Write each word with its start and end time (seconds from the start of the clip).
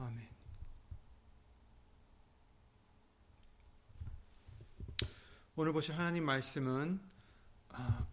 아멘. 0.00 0.26
오늘 5.56 5.74
보실 5.74 5.94
하나님 5.98 6.24
말씀은 6.24 6.98
아, 7.68 8.06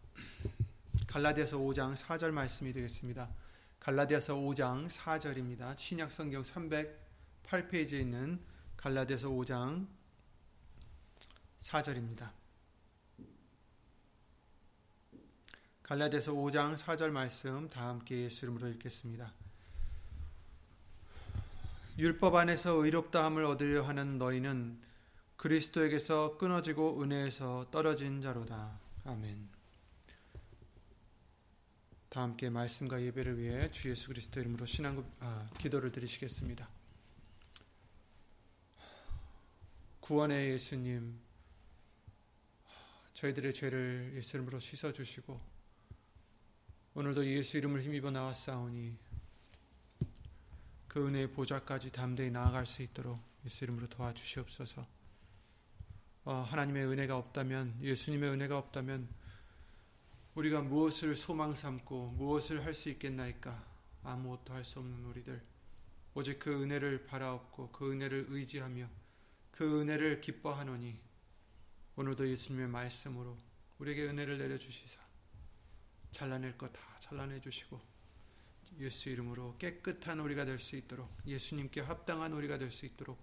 갈라디아서 1.07 1.57
5장 1.57 1.95
4절 1.95 2.31
말씀이 2.31 2.73
되겠습니다. 2.73 3.29
갈라디아서 3.79 4.35
5장 4.35 4.89
4절입니다. 4.89 5.77
신약 5.77 6.11
성경 6.11 6.41
308페이지에 6.41 8.01
있는 8.01 8.43
갈라디아서 8.75 9.29
5장 9.29 9.87
4절입니다. 11.61 12.33
갈라디아서 15.83 16.33
5장 16.33 16.75
4절 16.75 17.11
말씀 17.11 17.69
다 17.69 17.87
함께 17.87 18.23
예수 18.23 18.43
이름으로 18.43 18.67
읽겠습니다. 18.71 19.46
율법 21.97 22.35
안에서 22.35 22.73
의롭다함을 22.73 23.43
얻으려 23.43 23.81
하는 23.81 24.19
너희는 24.19 24.79
그리스도에게서 25.35 26.37
끊어지고 26.37 27.01
은혜에서 27.01 27.71
떨어진 27.71 28.21
자로다. 28.21 28.79
아멘. 29.03 29.49
다 32.09 32.21
함께 32.21 32.51
말씀과 32.51 33.01
예배를 33.01 33.39
위해 33.39 33.71
주 33.71 33.89
예수 33.89 34.09
그리스도 34.09 34.39
이름으로 34.39 34.67
신앙 34.67 35.03
아, 35.19 35.49
기도를 35.57 35.91
드리시겠습니다. 35.91 36.69
구원의 39.99 40.51
예수님, 40.51 41.19
저희들의 43.15 43.53
죄를 43.55 44.13
예수 44.15 44.37
이름으로 44.37 44.59
씻어 44.59 44.93
주시고 44.93 45.41
오늘도 46.93 47.25
예수 47.25 47.57
이름을 47.57 47.81
힘입어 47.81 48.11
나왔사오니 48.11 49.06
그 50.97 51.05
은혜의 51.05 51.31
보좌까지 51.31 51.91
담대히 51.91 52.31
나아갈 52.31 52.65
수 52.65 52.81
있도록 52.81 53.19
예수 53.45 53.63
이름으로 53.63 53.85
도와주시옵소서. 53.85 54.83
어, 56.25 56.33
하나님의 56.49 56.87
은혜가 56.87 57.15
없다면 57.15 57.77
예수님의 57.83 58.31
은혜가 58.31 58.57
없다면 58.57 59.07
우리가 60.33 60.61
무엇을 60.61 61.15
소망 61.15 61.53
삼고 61.53 62.13
무엇을 62.17 62.65
할 62.65 62.73
수 62.73 62.89
있겠나이까? 62.89 63.63
아무것도 64.01 64.55
할 64.55 64.63
수 64.63 64.79
없는 64.79 65.05
우리들. 65.05 65.39
오직 66.15 66.39
그 66.39 66.63
은혜를 66.63 67.05
바라옵고 67.05 67.71
그 67.71 67.91
은혜를 67.91 68.25
의지하며 68.29 68.89
그 69.51 69.81
은혜를 69.81 70.19
기뻐하노니 70.21 70.99
오늘도 71.95 72.27
예수님의 72.27 72.69
말씀으로 72.69 73.37
우리에게 73.77 74.07
은혜를 74.07 74.39
내려주시사. 74.39 74.99
잘라낼 76.09 76.57
것 76.57 76.73
다 76.73 76.81
잘라내 76.99 77.39
주시고 77.39 77.79
예수 78.79 79.09
이름으로 79.09 79.57
깨끗한 79.57 80.19
우리가 80.19 80.45
될 80.45 80.59
수 80.59 80.75
있도록 80.75 81.09
예수님께 81.25 81.81
합당한 81.81 82.33
우리가 82.33 82.57
될 82.57 82.71
수 82.71 82.85
있도록 82.85 83.17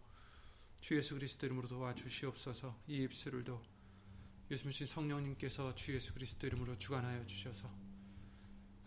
주 0.81 0.97
예수 0.97 1.15
그리스도 1.15 1.47
이름으로 1.47 1.69
도와주시옵소서. 1.69 2.79
이 2.89 3.03
입술을도 3.05 3.63
예수님 4.51 4.87
성령님께서 4.87 5.75
주 5.75 5.95
예수 5.95 6.13
그리스도 6.13 6.47
이름으로 6.47 6.77
주관하여 6.77 7.25
주셔서 7.27 7.71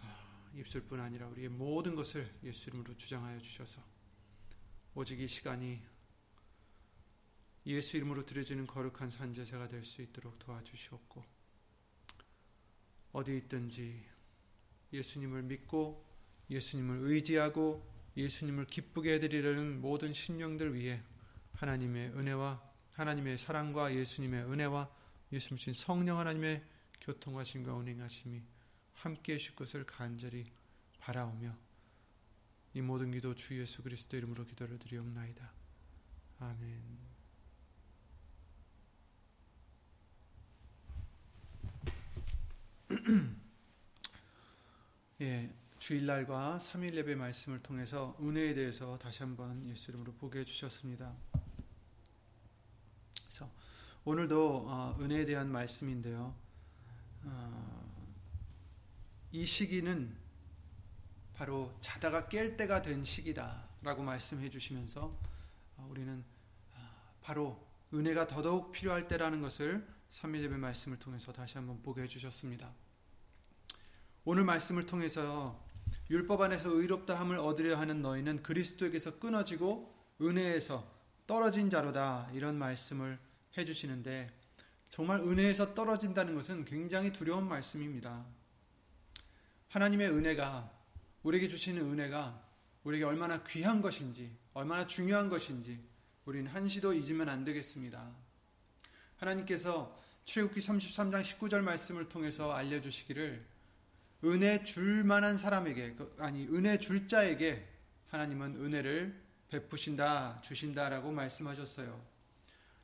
아, 0.02 0.52
입술뿐 0.54 1.00
아니라 1.00 1.28
우리의 1.28 1.50
모든 1.50 1.96
것을 1.96 2.32
예수 2.44 2.70
이름으로 2.70 2.96
주장하여 2.96 3.40
주셔서 3.40 3.82
오직 4.94 5.20
이 5.20 5.28
시간이 5.28 5.82
예수 7.66 7.98
이름으로 7.98 8.26
드려지는 8.26 8.68
거룩한 8.68 9.10
산제사가 9.10 9.68
될 9.68 9.84
수 9.84 10.02
있도록 10.02 10.38
도와주시옵고 10.40 11.26
어디 13.14 13.38
있든지 13.38 14.06
예수님을 14.94 15.42
믿고 15.44 16.07
예수님을 16.50 17.00
의지하고 17.12 17.86
예수님을 18.16 18.66
기쁘게 18.66 19.14
해드리려는 19.16 19.82
모든 19.82 20.14
신령들 20.14 20.74
위해 20.74 21.02
하나님의 21.54 22.10
은혜와 22.10 22.62
하나님의 22.94 23.38
사랑과 23.38 23.94
예수님의 23.94 24.46
은혜와 24.46 24.90
예수님 25.32 25.74
성령 25.74 26.18
하나님의 26.20 26.64
교통하심과 27.02 27.74
운행하심이 27.74 28.42
함께 28.94 29.36
해실 29.36 29.56
것을 29.56 29.86
간절히 29.86 30.46
바라오며 31.00 31.56
이 32.74 32.82
모든 32.82 33.12
기도 33.12 33.36
주 33.36 33.60
예수 33.60 33.84
그리스도 33.84 34.18
이름으로 34.18 34.46
기도를 34.46 34.80
드리옵나이다. 34.80 35.54
아멘. 36.40 36.98
예, 45.22 45.54
주일날과 45.88 46.60
3일 46.62 46.96
예배 46.96 47.16
말씀을 47.16 47.64
통해서 47.64 48.18
은혜에 48.20 48.54
대해서 48.56 48.98
다시 48.98 49.24
한번 49.24 49.66
예수 49.68 49.90
이름으로 49.90 50.12
보게 50.16 50.40
해주셨습니다. 50.40 51.16
그래서 53.24 53.50
오늘도 54.04 54.66
어, 54.68 54.98
은혜에 55.00 55.24
대한 55.24 55.50
말씀인데요. 55.50 56.36
어, 57.24 58.06
이 59.32 59.46
시기는 59.46 60.14
바로 61.34 61.74
자다가 61.80 62.28
깰 62.28 62.58
때가 62.58 62.82
된 62.82 63.06
시기다라고 63.06 64.04
말씀해 64.04 64.50
주시면서 64.50 65.18
어, 65.78 65.88
우리는 65.90 66.22
바로 67.22 67.66
은혜가 67.94 68.28
더더욱 68.28 68.74
필요할 68.74 69.08
때라는 69.08 69.40
것을 69.40 69.88
3일 70.12 70.42
예배 70.42 70.58
말씀을 70.58 71.00
통해서 71.00 71.32
다시 71.32 71.58
한번 71.58 71.82
보게 71.82 72.02
해주셨습니다. 72.02 72.74
오늘 74.26 74.44
말씀을 74.44 74.86
통해서 74.86 75.66
율법 76.10 76.42
안에서 76.42 76.70
의롭다함을 76.70 77.38
얻으려 77.38 77.78
하는 77.78 78.02
너희는 78.02 78.44
그리스도에게서 78.44 79.20
끊어지고 79.20 79.94
은혜에서 80.22 80.90
떨어진 81.26 81.70
자로다 81.70 82.30
이런 82.34 82.58
말씀을 82.58 83.20
해주시는데 83.58 84.32
정말 84.90 85.20
은혜에서 85.20 85.74
떨어진다는 85.74 86.36
것은 86.36 86.66
굉장히 86.66 87.12
두려운 87.12 87.48
말씀입니다. 87.48 88.26
하나님의 89.70 90.10
은혜가 90.10 90.72
우리에게 91.24 91.48
주시는 91.50 91.84
은혜가 91.84 92.42
우리에게 92.84 93.06
얼마나 93.06 93.44
귀한 93.44 93.82
것인지 93.82 94.34
얼마나 94.54 94.88
중요한 94.88 95.30
것인지 95.30 95.80
우리는 96.26 96.50
한시도 96.50 96.94
잊으면 96.94 97.28
안 97.28 97.44
되겠습니다. 97.44 98.16
하나님께서 99.18 99.98
출애굽기 100.26 100.62
33장 100.62 101.22
19절 101.22 101.62
말씀을 101.62 102.08
통해서 102.10 102.54
알려주시기를 102.54 103.46
은혜 104.24 104.64
줄 104.64 105.04
만한 105.04 105.38
사람에게 105.38 105.94
그, 105.94 106.16
아니 106.20 106.46
은혜 106.48 106.80
줄 106.80 107.08
자에게 107.08 107.68
하나님은 108.08 108.56
은혜를 108.56 109.16
베푸신다 109.50 110.42
주신다라고 110.42 111.12
말씀하셨어요. 111.12 112.18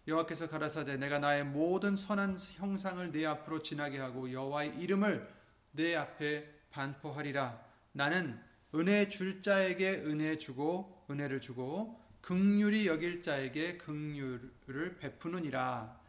여호와께서 0.08 0.50
가라사대 0.50 0.98
내가 0.98 1.20
나의 1.20 1.46
모든 1.46 1.96
선한 1.96 2.38
형상을 2.56 3.12
내 3.12 3.26
앞으로 3.26 3.64
지나게 3.64 4.00
하고 4.00 4.32
여호와의 4.32 4.76
이름을 4.80 5.28
내 5.72 5.96
앞에 5.96 6.50
반포하리라. 6.72 7.64
나는 7.94 8.40
은혜 8.76 9.08
줄 9.08 9.42
자에게 9.42 10.04
은혜 10.06 10.38
주고 10.38 11.06
은혜를 11.10 11.42
주고 11.42 12.02
극률이 12.22 12.88
여길 12.88 13.22
자에게 13.22 13.78
극률을 13.78 14.98
베푸느니라. 15.00 16.00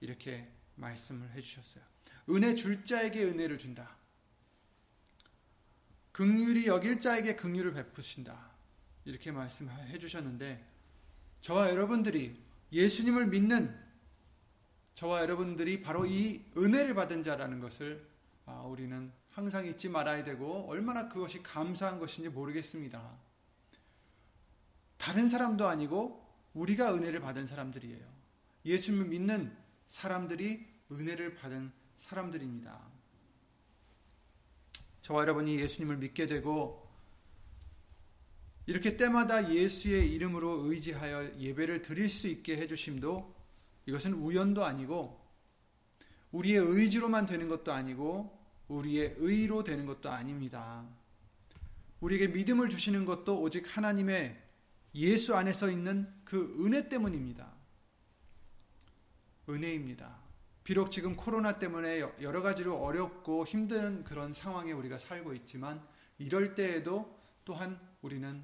이렇게 0.00 0.48
말씀을 0.76 1.30
해 1.32 1.40
주셨어요. 1.40 1.84
은혜 2.30 2.54
줄 2.54 2.84
자에게 2.84 3.24
은혜를 3.24 3.58
준다. 3.58 3.96
극률이 6.14 6.68
여길 6.68 7.00
자에게 7.00 7.34
극률을 7.34 7.72
베푸신다. 7.72 8.52
이렇게 9.04 9.32
말씀해 9.32 9.98
주셨는데 9.98 10.64
저와 11.40 11.70
여러분들이 11.70 12.34
예수님을 12.70 13.26
믿는 13.26 13.76
저와 14.94 15.22
여러분들이 15.22 15.82
바로 15.82 16.06
이 16.06 16.44
은혜를 16.56 16.94
받은 16.94 17.24
자라는 17.24 17.58
것을 17.58 18.08
아, 18.46 18.60
우리는 18.60 19.10
항상 19.30 19.66
잊지 19.66 19.88
말아야 19.88 20.22
되고 20.22 20.68
얼마나 20.68 21.08
그것이 21.08 21.42
감사한 21.42 21.98
것인지 21.98 22.28
모르겠습니다. 22.28 23.18
다른 24.96 25.28
사람도 25.28 25.66
아니고 25.66 26.24
우리가 26.54 26.94
은혜를 26.94 27.20
받은 27.20 27.48
사람들이에요. 27.48 28.06
예수님을 28.64 29.06
믿는 29.06 29.56
사람들이 29.88 30.64
은혜를 30.92 31.34
받은 31.34 31.72
사람들입니다. 31.96 32.93
저와 35.04 35.20
여러분이 35.20 35.60
예수님을 35.60 35.98
믿게 35.98 36.26
되고 36.26 36.82
이렇게 38.64 38.96
때마다 38.96 39.52
예수의 39.52 40.10
이름으로 40.10 40.64
의지하여 40.64 41.38
예배를 41.38 41.82
드릴 41.82 42.08
수 42.08 42.26
있게 42.26 42.56
해주심도 42.56 43.34
이것은 43.84 44.14
우연도 44.14 44.64
아니고 44.64 45.22
우리의 46.32 46.56
의지로만 46.56 47.26
되는 47.26 47.50
것도 47.50 47.70
아니고 47.70 48.34
우리의 48.68 49.16
의로 49.18 49.62
되는 49.62 49.84
것도 49.84 50.10
아닙니다. 50.10 50.86
우리에게 52.00 52.28
믿음을 52.28 52.70
주시는 52.70 53.04
것도 53.04 53.42
오직 53.42 53.76
하나님의 53.76 54.42
예수 54.94 55.36
안에서 55.36 55.70
있는 55.70 56.10
그 56.24 56.56
은혜 56.64 56.88
때문입니다. 56.88 57.52
은혜입니다. 59.50 60.23
비록 60.64 60.90
지금 60.90 61.14
코로나 61.14 61.58
때문에 61.58 62.00
여러 62.22 62.40
가지로 62.40 62.78
어렵고 62.78 63.46
힘든 63.46 64.02
그런 64.02 64.32
상황에 64.32 64.72
우리가 64.72 64.96
살고 64.96 65.34
있지만 65.34 65.86
이럴 66.16 66.54
때에도 66.54 67.20
또한 67.44 67.78
우리는 68.00 68.42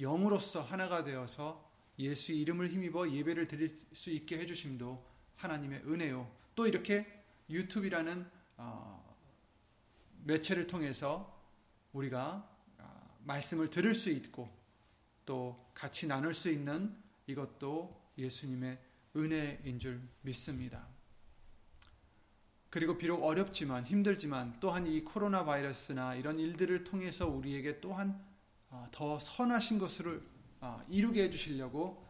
영으로서 0.00 0.60
하나가 0.60 1.04
되어서 1.04 1.70
예수 2.00 2.32
이름을 2.32 2.68
힘입어 2.68 3.10
예배를 3.10 3.46
드릴 3.46 3.68
수 3.92 4.10
있게 4.10 4.38
해주심도 4.40 5.06
하나님의 5.36 5.84
은혜요. 5.86 6.28
또 6.56 6.66
이렇게 6.66 7.06
유튜브라는 7.48 8.28
어, 8.56 9.16
매체를 10.24 10.66
통해서 10.66 11.32
우리가 11.92 12.50
어, 12.78 13.18
말씀을 13.22 13.70
들을 13.70 13.94
수 13.94 14.10
있고 14.10 14.50
또 15.24 15.70
같이 15.74 16.08
나눌 16.08 16.34
수 16.34 16.50
있는 16.50 16.96
이것도 17.28 18.12
예수님의 18.18 18.78
은혜인 19.14 19.78
줄 19.78 20.02
믿습니다. 20.22 20.95
그리고 22.76 22.98
비록 22.98 23.24
어렵지만 23.24 23.86
힘들지만 23.86 24.58
또한 24.60 24.86
이 24.86 25.02
코로나 25.02 25.46
바이러스나 25.46 26.14
이런 26.14 26.38
일들을 26.38 26.84
통해서 26.84 27.26
우리에게 27.26 27.80
또한 27.80 28.22
어, 28.68 28.86
더 28.92 29.18
선하신 29.18 29.78
것을 29.78 30.22
어, 30.60 30.84
이루게 30.90 31.22
해주시려고 31.22 32.06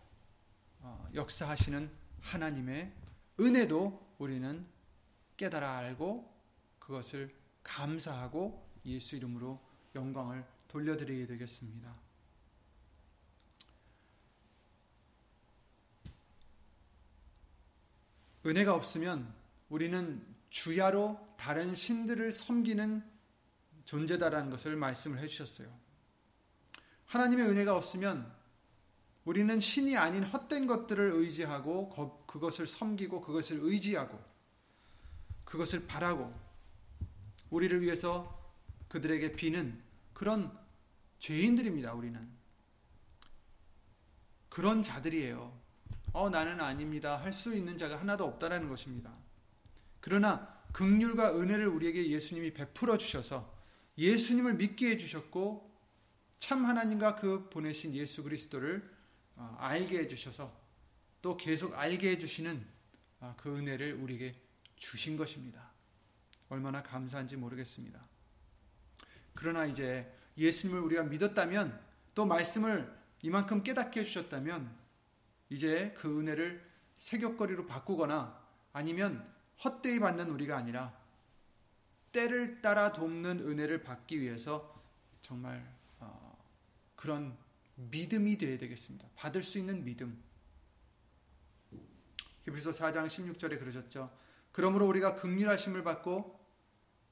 어, 0.80 1.08
역사하시는 1.14 1.88
하나님의 2.20 2.92
은혜도 3.38 4.16
우리는 4.18 4.66
깨달아 5.36 5.76
알고 5.76 6.28
그것을 6.80 7.32
감사하고 7.62 8.68
예수 8.86 9.14
이름으로 9.14 9.60
영광을 9.94 10.44
돌려드리게 10.66 11.28
되겠습니다. 11.28 11.94
은혜가 18.44 18.74
없으면 18.74 19.32
우리는 19.68 20.35
주야로 20.50 21.24
다른 21.36 21.74
신들을 21.74 22.32
섬기는 22.32 23.04
존재다라는 23.84 24.50
것을 24.50 24.76
말씀을 24.76 25.18
해주셨어요. 25.20 25.72
하나님의 27.06 27.46
은혜가 27.46 27.76
없으면 27.76 28.34
우리는 29.24 29.58
신이 29.58 29.96
아닌 29.96 30.22
헛된 30.22 30.66
것들을 30.66 31.12
의지하고 31.12 32.24
그것을 32.26 32.66
섬기고 32.66 33.20
그것을 33.20 33.58
의지하고 33.60 34.22
그것을 35.44 35.86
바라고 35.86 36.32
우리를 37.50 37.80
위해서 37.82 38.36
그들에게 38.88 39.32
비는 39.32 39.82
그런 40.12 40.56
죄인들입니다. 41.18 41.94
우리는 41.94 42.28
그런 44.48 44.82
자들이에요. 44.82 45.56
어 46.12 46.30
나는 46.30 46.60
아닙니다. 46.60 47.16
할 47.16 47.32
수 47.32 47.54
있는 47.54 47.76
자가 47.76 48.00
하나도 48.00 48.24
없다라는 48.24 48.68
것입니다. 48.68 49.12
그러나 50.06 50.46
극률과 50.70 51.36
은혜를 51.36 51.66
우리에게 51.66 52.08
예수님이 52.10 52.52
베풀어 52.52 52.96
주셔서 52.96 53.52
예수님을 53.98 54.54
믿게 54.54 54.90
해 54.90 54.96
주셨고 54.98 55.68
참 56.38 56.64
하나님과 56.64 57.16
그 57.16 57.48
보내신 57.50 57.92
예수 57.92 58.22
그리스도를 58.22 58.88
어, 59.34 59.56
알게 59.58 59.98
해 59.98 60.06
주셔서 60.06 60.56
또 61.20 61.36
계속 61.36 61.74
알게 61.74 62.10
해 62.10 62.18
주시는 62.20 62.64
아, 63.18 63.34
그 63.36 63.58
은혜를 63.58 63.94
우리에게 63.94 64.32
주신 64.76 65.16
것입니다. 65.16 65.72
얼마나 66.50 66.84
감사한지 66.84 67.34
모르겠습니다. 67.34 68.00
그러나 69.34 69.66
이제 69.66 70.08
예수님을 70.38 70.82
우리가 70.82 71.02
믿었다면 71.02 71.80
또 72.14 72.26
말씀을 72.26 72.96
이만큼 73.22 73.64
깨닫게 73.64 74.02
해주셨다면 74.02 74.72
이제 75.50 75.92
그 75.98 76.20
은혜를 76.20 76.64
세격거리로 76.94 77.66
바꾸거나 77.66 78.40
아니면 78.72 79.34
헛되이 79.64 80.00
받는 80.00 80.30
우리가 80.30 80.56
아니라 80.56 80.96
때를 82.12 82.62
따라 82.62 82.92
돕는 82.92 83.40
은혜를 83.40 83.82
받기 83.82 84.20
위해서 84.20 84.82
정말 85.22 85.66
어, 85.98 86.38
그런 86.94 87.36
믿음이 87.76 88.38
되어야 88.38 88.58
되겠습니다. 88.58 89.06
받을 89.16 89.42
수 89.42 89.58
있는 89.58 89.84
믿음. 89.84 90.22
히브리서 92.44 92.70
4장 92.70 93.06
16절에 93.06 93.58
그러셨죠. 93.58 94.10
그러므로 94.52 94.86
우리가 94.86 95.16
극률하심을 95.16 95.82
받고 95.82 96.40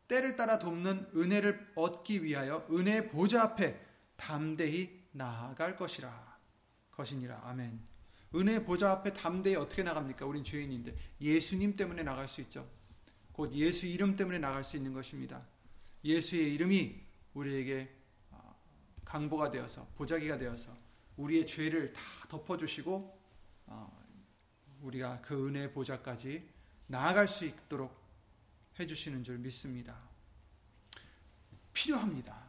때를 0.09 0.37
따라 0.37 0.59
돕는 0.59 1.11
은혜를 1.17 1.73
얻기 1.75 2.25
위하여 2.25 2.67
은혜의 2.71 3.09
보좌 3.11 3.43
앞에 3.43 3.81
담대히 4.17 5.03
나아갈 5.13 5.77
것이라. 5.77 6.39
것이니라. 6.93 7.41
아멘. 7.45 7.94
은혜 8.35 8.65
보좌 8.65 8.91
앞에 8.91 9.13
담대히 9.13 9.57
어떻게 9.57 9.83
나갑니까? 9.83 10.27
우린 10.27 10.43
죄인인데 10.43 10.95
예수님 11.21 11.77
때문에 11.77 12.03
나갈 12.03 12.27
수 12.27 12.41
있죠. 12.43 12.69
곧 13.33 13.53
예수 13.55 13.87
이름 13.87 14.17
때문에 14.17 14.39
나갈 14.39 14.65
수 14.65 14.77
있는 14.77 14.93
것입니다. 14.93 15.47
예수의 16.05 16.55
이름이 16.55 17.01
우리에게 17.35 17.89
어, 18.31 18.57
강보가 19.05 19.51
되어서 19.51 19.87
보자기가 19.97 20.39
되어서 20.39 20.77
우리의 21.17 21.47
죄를 21.47 21.93
다 21.93 22.01
덮어주시고 22.29 23.19
어, 23.67 24.05
우리가 24.83 25.21
그 25.23 25.49
은혜 25.49 25.71
보좌까지 25.73 26.47
나아갈 26.87 27.27
수 27.27 27.45
있도록 27.45 27.97
해주시는 28.79 29.25
줄 29.25 29.39
믿습니다. 29.39 29.97
필요합니다. 31.73 32.43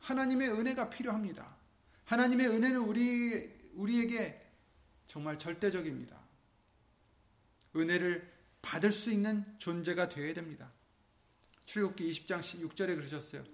하나님의 0.00 0.50
은혜가 0.50 0.90
필요합니다. 0.90 1.56
하나님의 2.04 2.48
은혜는 2.48 2.80
우리 2.80 3.70
우리에게 3.74 4.41
정말 5.06 5.38
절대적입니다. 5.38 6.18
은혜를 7.76 8.30
받을 8.60 8.92
수 8.92 9.10
있는 9.10 9.44
존재가 9.58 10.08
되어야 10.08 10.34
됩니다. 10.34 10.72
출애굽기 11.66 12.10
20장 12.10 12.40
6절에 12.40 12.96
그러셨어요. 12.96 13.44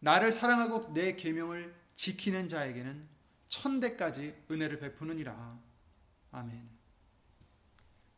나를 0.00 0.32
사랑하고 0.32 0.92
내 0.92 1.16
계명을 1.16 1.74
지키는 1.94 2.48
자에게는 2.48 3.08
천대까지 3.48 4.34
은혜를 4.50 4.78
베푸느니라. 4.78 5.58
아멘. 6.32 6.68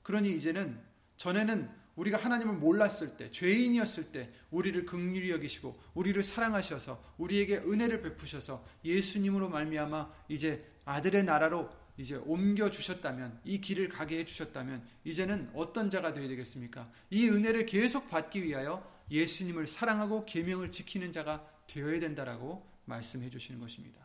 그러니 0.02 0.34
이제는 0.36 0.80
전에는 1.16 1.84
우리가 1.96 2.18
하나님을 2.18 2.54
몰랐을 2.54 3.16
때, 3.16 3.30
죄인이었을 3.30 4.12
때 4.12 4.32
우리를 4.50 4.84
극률히 4.86 5.30
여기시고 5.30 5.80
우리를 5.94 6.20
사랑하셔서 6.22 7.14
우리에게 7.18 7.58
은혜를 7.58 8.02
베푸셔서 8.02 8.64
예수님으로 8.84 9.48
말미암아 9.48 10.12
이제 10.28 10.68
아들의 10.84 11.24
나라로 11.24 11.70
이제 11.96 12.16
옮겨 12.16 12.70
주셨다면 12.70 13.40
이 13.44 13.60
길을 13.60 13.88
가게 13.88 14.18
해 14.18 14.24
주셨다면 14.24 14.86
이제는 15.04 15.50
어떤 15.54 15.90
자가 15.90 16.12
되어야 16.12 16.28
되겠습니까? 16.28 16.90
이 17.10 17.28
은혜를 17.28 17.66
계속 17.66 18.10
받기 18.10 18.42
위하여 18.42 18.84
예수님을 19.10 19.66
사랑하고 19.66 20.24
계명을 20.24 20.70
지키는 20.70 21.12
자가 21.12 21.48
되어야 21.68 22.00
된다라고 22.00 22.66
말씀해 22.86 23.30
주시는 23.30 23.60
것입니다. 23.60 24.04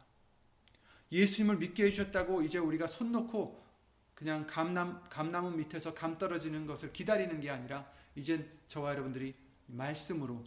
예수님을 1.11 1.57
믿게 1.57 1.85
해 1.85 1.89
주셨다고 1.89 2.43
이제 2.43 2.59
우리가 2.59 2.87
손 2.87 3.11
놓고 3.11 3.67
그냥 4.13 4.45
감남 4.45 5.03
감나무 5.09 5.51
밑에서 5.51 5.93
감 5.93 6.17
떨어지는 6.17 6.67
것을 6.67 6.93
기다리는 6.93 7.39
게 7.39 7.49
아니라 7.49 7.89
이젠 8.15 8.47
저와 8.67 8.91
여러분들이 8.91 9.33
말씀으로 9.65 10.43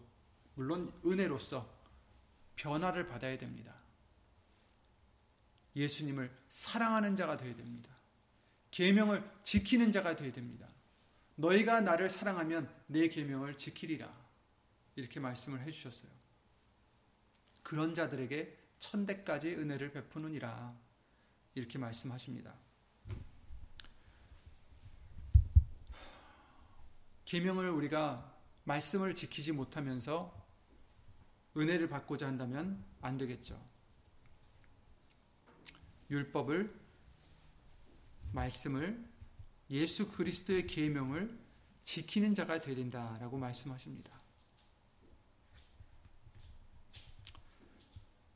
물론 0.55 0.93
은혜로서 1.05 1.69
변화를 2.55 3.07
받아야 3.07 3.37
됩니다. 3.39 3.75
예수님을 5.75 6.31
사랑하는 6.49 7.17
자가 7.17 7.37
되어야 7.37 7.57
됩니다. 7.57 7.91
계명을 8.71 9.29
지키는 9.43 9.93
자가 9.93 10.17
되어야 10.17 10.33
됩니다. 10.33 10.69
너희가 11.37 11.81
나를 11.81 12.11
사랑하면 12.11 12.73
내 12.87 13.09
계명을 13.09 13.57
지키리라. 13.57 14.11
이렇게 14.97 15.21
말씀을 15.21 15.63
해 15.63 15.71
주셨어요. 15.71 16.11
그런 17.63 17.95
자들에게 17.95 18.59
천대까지 18.79 19.55
은혜를 19.55 19.93
베푸느니라 19.93 20.77
이렇게 21.55 21.79
말씀하십니다. 21.79 22.55
계명을 27.25 27.71
우리가 27.71 28.31
말씀을 28.65 29.15
지키지 29.15 29.53
못하면서 29.53 30.47
은혜를 31.57 31.89
받고자 31.89 32.27
한다면 32.27 32.85
안 33.01 33.17
되겠죠. 33.17 33.72
율법을 36.11 36.73
말씀을 38.33 39.03
예수 39.71 40.11
그리스도의 40.11 40.67
계명을 40.67 41.39
지키는 41.85 42.35
자가 42.35 42.61
되야 42.61 42.77
된다라고 42.77 43.39
말씀하십니다. 43.39 44.13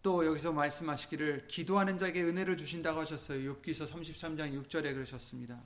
또 0.03 0.25
여기서 0.25 0.53
말씀하시기를 0.53 1.49
기도하는 1.49 1.99
자에게 1.99 2.23
은혜를 2.23 2.57
주신다고 2.57 3.01
하셨어요. 3.01 3.57
욥기서 3.57 3.91
33장 3.91 4.69
6절에 4.69 4.95
그러셨습니다. 4.95 5.61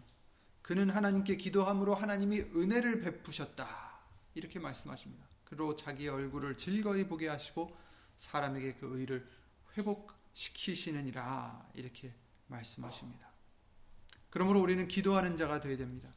그는 0.63 0.89
하나님께 0.89 1.37
기도함으로 1.37 1.95
하나님이 1.95 2.41
은혜를 2.41 3.01
베푸셨다. 3.01 4.01
이렇게 4.35 4.59
말씀하십니다. 4.59 5.27
그로 5.45 5.77
자기의 5.77 6.09
얼굴을 6.09 6.57
즐거이 6.57 7.07
보게 7.07 7.29
하시고 7.29 7.77
사람에게 8.17 8.75
그 8.75 8.99
의를 8.99 9.29
회복 9.77 10.13
시키시느니라 10.35 11.71
이렇게 11.75 12.15
말씀하십니다. 12.47 13.31
그러므로 14.31 14.61
우리는 14.61 14.87
기도하는 14.89 15.37
자가 15.37 15.61
되어야 15.61 15.77
됩니다. 15.77 16.11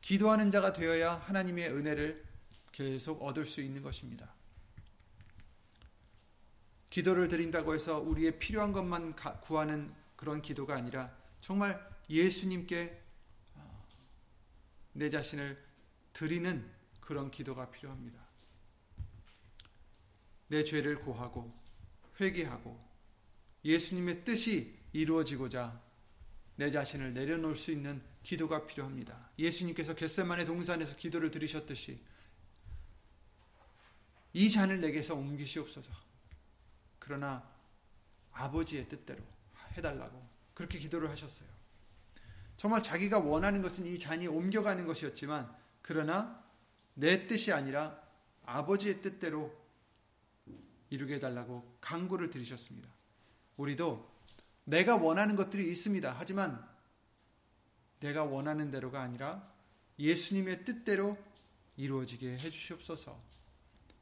기도하는 0.00 0.50
자가 0.50 0.72
되어야 0.72 1.14
하나님의 1.14 1.70
은혜를 1.70 2.24
계속 2.72 3.22
얻을 3.22 3.44
수 3.44 3.60
있는 3.60 3.82
것입니다. 3.82 4.34
기도를 6.90 7.28
드린다고 7.28 7.74
해서 7.74 7.98
우리의 7.98 8.38
필요한 8.38 8.72
것만 8.72 9.14
구하는 9.42 9.94
그런 10.16 10.40
기도가 10.42 10.74
아니라 10.74 11.14
정말 11.40 11.86
예수님께 12.08 13.02
어, 13.54 13.86
내 14.94 15.10
자신을 15.10 15.62
드리는 16.12 16.68
그런 17.00 17.30
기도가 17.30 17.70
필요합니다. 17.70 18.20
내 20.48 20.64
죄를 20.64 21.00
고하고 21.00 21.54
회개하고 22.20 22.87
예수님의 23.64 24.24
뜻이 24.24 24.74
이루어지고자 24.92 25.80
내 26.56 26.70
자신을 26.70 27.14
내려놓을 27.14 27.54
수 27.54 27.70
있는 27.70 28.02
기도가 28.22 28.66
필요합니다. 28.66 29.30
예수님께서 29.38 29.94
겟세만의 29.94 30.44
동산에서 30.46 30.96
기도를 30.96 31.30
드리셨듯이 31.30 31.98
이 34.32 34.50
잔을 34.50 34.80
내게서 34.80 35.14
옮기시옵소서. 35.14 35.92
그러나 36.98 37.48
아버지의 38.32 38.88
뜻대로 38.88 39.22
해달라고 39.76 40.28
그렇게 40.54 40.78
기도를 40.78 41.08
하셨어요. 41.10 41.48
정말 42.56 42.82
자기가 42.82 43.20
원하는 43.20 43.62
것은 43.62 43.86
이 43.86 43.98
잔이 43.98 44.26
옮겨가는 44.26 44.84
것이었지만 44.86 45.54
그러나 45.80 46.44
내 46.94 47.28
뜻이 47.28 47.52
아니라 47.52 48.02
아버지의 48.44 49.00
뜻대로 49.00 49.56
이루게 50.90 51.14
해달라고 51.14 51.78
강구를 51.80 52.30
드리셨습니다. 52.30 52.97
우리도 53.58 54.08
내가 54.64 54.96
원하는 54.96 55.36
것들이 55.36 55.70
있습니다. 55.70 56.14
하지만 56.18 56.66
내가 58.00 58.24
원하는 58.24 58.70
대로가 58.70 59.02
아니라 59.02 59.52
예수님의 59.98 60.64
뜻대로 60.64 61.18
이루어지게 61.76 62.38
해주시옵소서. 62.38 63.18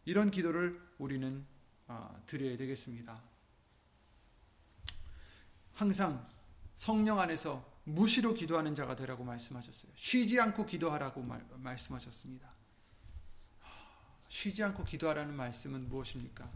이런 0.05 0.31
기도를 0.31 0.81
우리는 0.99 1.45
아, 1.89 2.15
드려야 2.27 2.57
되겠습니다. 2.57 3.21
항상 5.73 6.27
성령 6.75 7.19
안에서 7.19 7.65
무시로 7.85 8.35
기도하는 8.35 8.75
자가 8.75 8.97
되라고 8.97 9.25
말씀하셨어요. 9.25 9.93
쉬지 9.95 10.41
않고 10.41 10.67
기도하라고 10.67 11.23
말, 11.23 11.47
말씀하셨습니다. 11.57 12.51
쉬지 14.29 14.63
않고 14.65 14.85
기도하라는 14.85 15.35
말씀은 15.35 15.89
무엇입니까? 15.89 16.51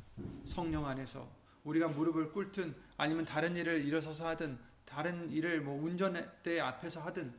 성령 0.45 0.87
안에서 0.87 1.31
우리가 1.65 1.89
무릎을 1.89 2.33
꿇든 2.33 2.75
아니면 3.01 3.25
다른 3.25 3.57
일을 3.57 3.83
일어서서 3.87 4.29
하든 4.29 4.59
다른 4.85 5.31
일을 5.31 5.63
뭐 5.63 5.83
운전대 5.83 6.61
앞에서 6.61 7.01
하든 7.01 7.33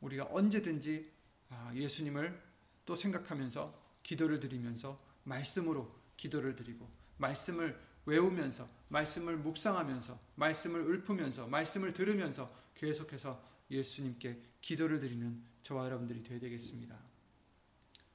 우리가 0.00 0.28
언제든지 0.30 1.10
아, 1.48 1.72
예수님을 1.74 2.40
또 2.86 2.94
생각하면서 2.94 3.76
기도를 4.04 4.38
드리면서 4.38 5.02
말씀으로 5.24 5.92
기도를 6.16 6.54
드리고 6.54 6.88
말씀을 7.16 7.76
외우면서 8.06 8.68
말씀을 8.88 9.36
묵상하면서 9.38 10.20
말씀을 10.36 10.94
읊으면서 10.94 11.48
말씀을 11.48 11.92
들으면서 11.92 12.48
계속해서 12.76 13.42
예수님께 13.68 14.40
기도를 14.60 15.00
드리는 15.00 15.42
저와 15.62 15.86
여러분들이 15.86 16.22
되어야 16.22 16.38
되겠습니다. 16.38 16.96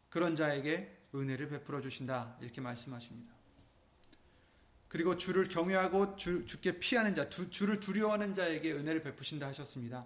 그런 0.10 0.34
자에게 0.34 1.10
은혜를 1.14 1.50
베풀어 1.50 1.82
주신다 1.82 2.38
이렇게 2.40 2.62
말씀하십니다. 2.62 3.37
그리고 4.88 5.18
주를 5.18 5.50
경외하고 5.50 6.16
주, 6.16 6.46
께 6.62 6.80
피하는 6.80 7.14
자, 7.14 7.30
두, 7.30 7.50
주를 7.50 7.80
두려워하는 7.80 8.34
자에게 8.34 8.72
은혜를 8.74 9.04
베푸신다 9.04 9.48
하셨습니다. 9.48 10.06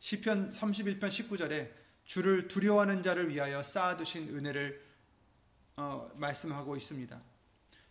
시편 0.00 0.52
31편 0.52 1.00
19절에 1.00 1.70
주를 2.04 2.48
두려워하는 2.48 3.02
자를 3.02 3.28
위하여 3.28 3.62
쌓아두신 3.62 4.36
은혜를 4.36 4.84
어, 5.76 6.10
말씀하고 6.14 6.76
있습니다. 6.76 7.20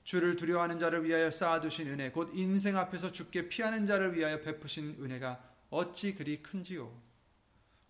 주를 0.04 0.36
두려워하는 0.36 0.78
자를 0.78 1.04
위하여 1.04 1.32
쌓아두신 1.32 1.88
은혜, 1.88 2.12
곧 2.12 2.32
인생 2.34 2.78
앞에서 2.78 3.12
죽게 3.12 3.50
피하는 3.50 3.86
자를 3.86 4.16
위하여 4.16 4.40
베푸신 4.40 4.98
은혜가 5.00 5.42
어찌 5.72 6.16
그리 6.16 6.42
큰지요. 6.42 6.96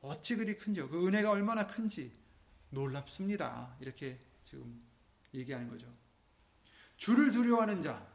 어찌 0.01 0.35
그리 0.35 0.57
큰지요. 0.57 0.89
그 0.89 1.05
은혜가 1.07 1.31
얼마나 1.31 1.67
큰지 1.67 2.11
놀랍습니다. 2.69 3.75
이렇게 3.79 4.19
지금 4.43 4.81
얘기하는 5.33 5.69
거죠. 5.69 5.87
주를 6.97 7.31
두려워하는 7.31 7.81
자, 7.81 8.07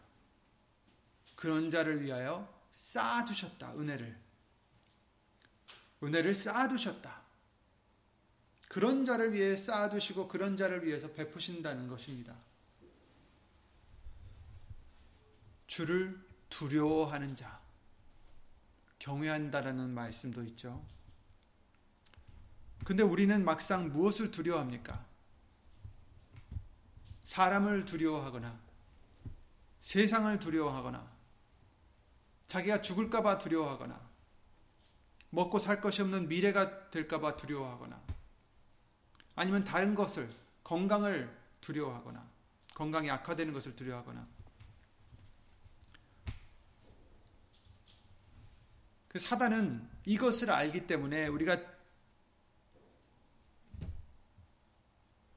그런 1.41 1.71
자를 1.71 2.03
위하여 2.03 2.47
쌓아두셨다. 2.71 3.73
은혜를. 3.73 4.15
은혜를 6.03 6.35
쌓아두셨다. 6.35 7.23
그런 8.69 9.07
자를 9.07 9.33
위해 9.33 9.57
쌓아두시고 9.57 10.29
그런 10.29 10.59
자를 10.59 10.85
위해서 10.85 11.11
베푸신다는 11.13 11.89
것입니다. 11.89 12.37
주를 15.67 16.23
두려워하는 16.51 17.35
자, 17.35 17.59
경외한다라는 18.99 19.95
말씀도 19.95 20.45
있죠. 20.45 20.85
근데 22.85 23.03
우리는 23.03 23.43
막상 23.43 23.91
무엇을 23.91 24.31
두려워합니까? 24.31 25.07
사람을 27.25 27.87
두려워하거나, 27.87 28.61
세상을 29.81 30.39
두려워하거나, 30.39 31.20
자기가 32.51 32.81
죽을까봐 32.81 33.39
두려워하거나, 33.39 34.11
먹고 35.31 35.61
살 35.61 35.81
것이 35.81 36.03
없는 36.03 36.27
미래가 36.27 36.91
될까봐 36.91 37.37
두려워하거나, 37.37 38.03
아니면 39.37 39.63
다른 39.63 39.95
것을, 39.95 40.29
건강을 40.65 41.33
두려워하거나, 41.61 42.29
건강이 42.75 43.09
악화되는 43.09 43.53
것을 43.53 43.77
두려워하거나, 43.77 44.27
그 49.07 49.21
사단은 49.21 49.89
이것을 50.05 50.51
알기 50.51 50.89
때문에 50.89 51.29
우리가 51.29 51.57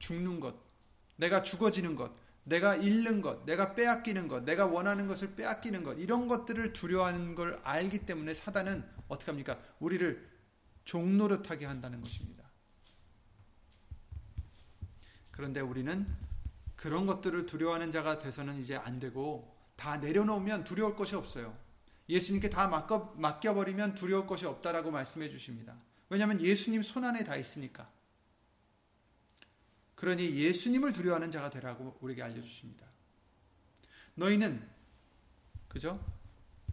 죽는 0.00 0.40
것, 0.40 0.56
내가 1.14 1.44
죽어지는 1.44 1.94
것, 1.94 2.12
내가 2.44 2.76
잃는 2.76 3.22
것, 3.22 3.44
내가 3.46 3.74
빼앗기는 3.74 4.28
것, 4.28 4.44
내가 4.44 4.66
원하는 4.66 5.06
것을 5.08 5.34
빼앗기는 5.34 5.82
것, 5.82 5.94
이런 5.94 6.28
것들을 6.28 6.72
두려워하는 6.72 7.34
걸 7.34 7.60
알기 7.64 8.06
때문에 8.06 8.34
사단은 8.34 8.84
어떻게 9.08 9.30
합니까? 9.30 9.58
우리를 9.80 10.28
종노릇하게 10.84 11.64
한다는 11.64 12.00
것입니다. 12.00 12.44
그런데 15.30 15.60
우리는 15.60 16.06
그런 16.76 17.06
것들을 17.06 17.46
두려워하는 17.46 17.90
자가 17.90 18.18
돼서는 18.18 18.60
이제 18.60 18.76
안 18.76 19.00
되고 19.00 19.52
다 19.76 19.96
내려놓으면 19.96 20.64
두려울 20.64 20.94
것이 20.94 21.16
없어요. 21.16 21.56
예수님께 22.08 22.50
다 22.50 22.68
맡겨, 22.68 23.14
맡겨버리면 23.16 23.94
두려울 23.94 24.26
것이 24.26 24.46
없다라고 24.46 24.90
말씀해 24.90 25.30
주십니다. 25.30 25.76
왜냐하면 26.10 26.40
예수님 26.40 26.82
손안에 26.82 27.24
다 27.24 27.36
있으니까. 27.36 27.90
그러니 29.94 30.34
예수님을 30.36 30.92
두려워하는 30.92 31.30
자가 31.30 31.50
되라고 31.50 31.96
우리에게 32.00 32.22
알려주십니다. 32.22 32.86
너희는, 34.14 34.66
그죠? 35.68 36.04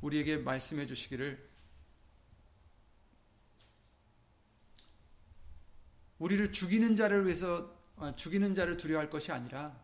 우리에게 0.02 0.38
말씀해 0.38 0.86
주시기를, 0.86 1.50
우리를 6.20 6.52
죽이는 6.52 6.96
자를 6.96 7.26
위해서, 7.26 7.76
어, 7.96 8.16
죽이는 8.16 8.54
자를 8.54 8.78
두려워할 8.78 9.10
것이 9.10 9.32
아니라, 9.32 9.80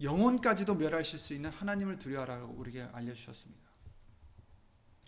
영혼까지도 0.00 0.76
멸하실 0.76 1.18
수 1.18 1.34
있는 1.34 1.50
하나님을 1.50 1.98
두려워하라고 1.98 2.52
우리에게 2.54 2.82
알려주셨습니다. 2.82 3.68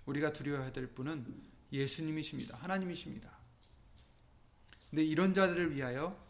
우리가 0.07 0.33
두려워해야 0.33 0.73
될 0.73 0.89
분은 0.89 1.51
예수님이십니다. 1.73 2.57
하나님이십니다. 2.59 3.31
근데 4.91 5.05
이런 5.05 5.33
자들을 5.33 5.77
위하여 5.77 6.30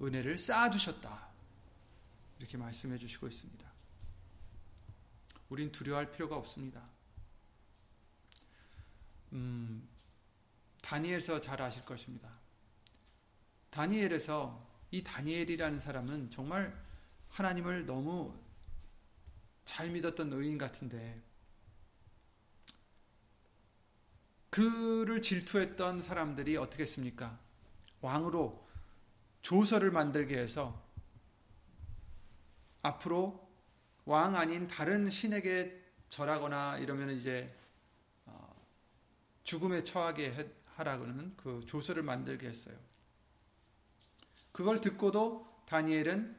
은혜를 0.00 0.38
쌓아주셨다. 0.38 1.28
이렇게 2.38 2.56
말씀해 2.56 2.98
주시고 2.98 3.26
있습니다. 3.26 3.68
우린 5.48 5.72
두려워할 5.72 6.10
필요가 6.10 6.36
없습니다. 6.36 6.84
음, 9.32 9.88
다니엘서 10.82 11.40
잘 11.40 11.60
아실 11.60 11.84
것입니다. 11.84 12.30
다니엘에서 13.70 14.66
이 14.90 15.02
다니엘이라는 15.02 15.80
사람은 15.80 16.30
정말 16.30 16.74
하나님을 17.30 17.86
너무 17.86 18.34
잘 19.64 19.90
믿었던 19.90 20.32
의인 20.32 20.56
같은데 20.56 21.22
그를 24.50 25.20
질투했던 25.20 26.02
사람들이 26.02 26.56
어떻게 26.56 26.82
했습니까? 26.82 27.38
왕으로 28.00 28.67
조서를 29.48 29.90
만들게 29.90 30.36
해서 30.36 30.78
앞으로 32.82 33.48
왕 34.04 34.36
아닌 34.36 34.68
다른 34.68 35.08
신에게 35.08 35.90
절하거나 36.10 36.76
이러면 36.76 37.12
이제 37.12 37.56
어, 38.26 38.54
죽음에 39.44 39.84
처하게 39.84 40.52
하라고는 40.74 41.34
그 41.38 41.64
조서를 41.66 42.02
만들게 42.02 42.46
했어요. 42.46 42.76
그걸 44.52 44.82
듣고도 44.82 45.62
다니엘은 45.64 46.36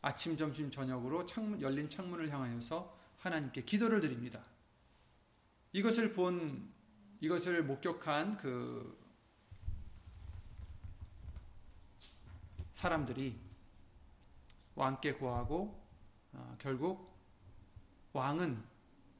아침, 0.00 0.34
점심, 0.38 0.70
저녁으로 0.70 1.26
창문, 1.26 1.60
열린 1.60 1.86
창문을 1.86 2.30
향하여서 2.30 2.98
하나님께 3.18 3.64
기도를 3.64 4.00
드립니다. 4.00 4.42
이것을 5.74 6.14
본, 6.14 6.72
이것을 7.20 7.62
목격한 7.64 8.38
그 8.38 9.01
사람들이 12.72 13.38
왕께 14.74 15.14
구하고 15.14 15.80
어, 16.32 16.56
결국 16.58 17.12
왕은 18.12 18.62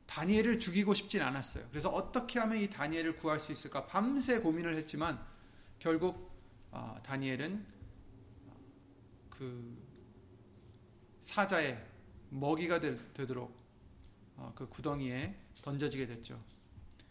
다니엘을 0.06 0.58
죽이고 0.58 0.94
싶진 0.94 1.22
않았어요. 1.22 1.66
그래서 1.70 1.88
어떻게 1.88 2.38
하면 2.38 2.58
이 2.58 2.68
다니엘을 2.68 3.16
구할 3.16 3.40
수 3.40 3.52
있을까 3.52 3.86
밤새 3.86 4.40
고민을 4.40 4.76
했지만 4.76 5.24
결국 5.78 6.30
어, 6.70 6.98
다니엘은 7.02 7.66
그 9.30 9.82
사자의 11.20 11.82
먹이가 12.30 12.80
되, 12.80 12.96
도록 13.26 13.56
어, 14.36 14.52
그 14.54 14.68
구덩이에 14.68 15.34
던져지게 15.62 16.06
됐죠. 16.06 16.42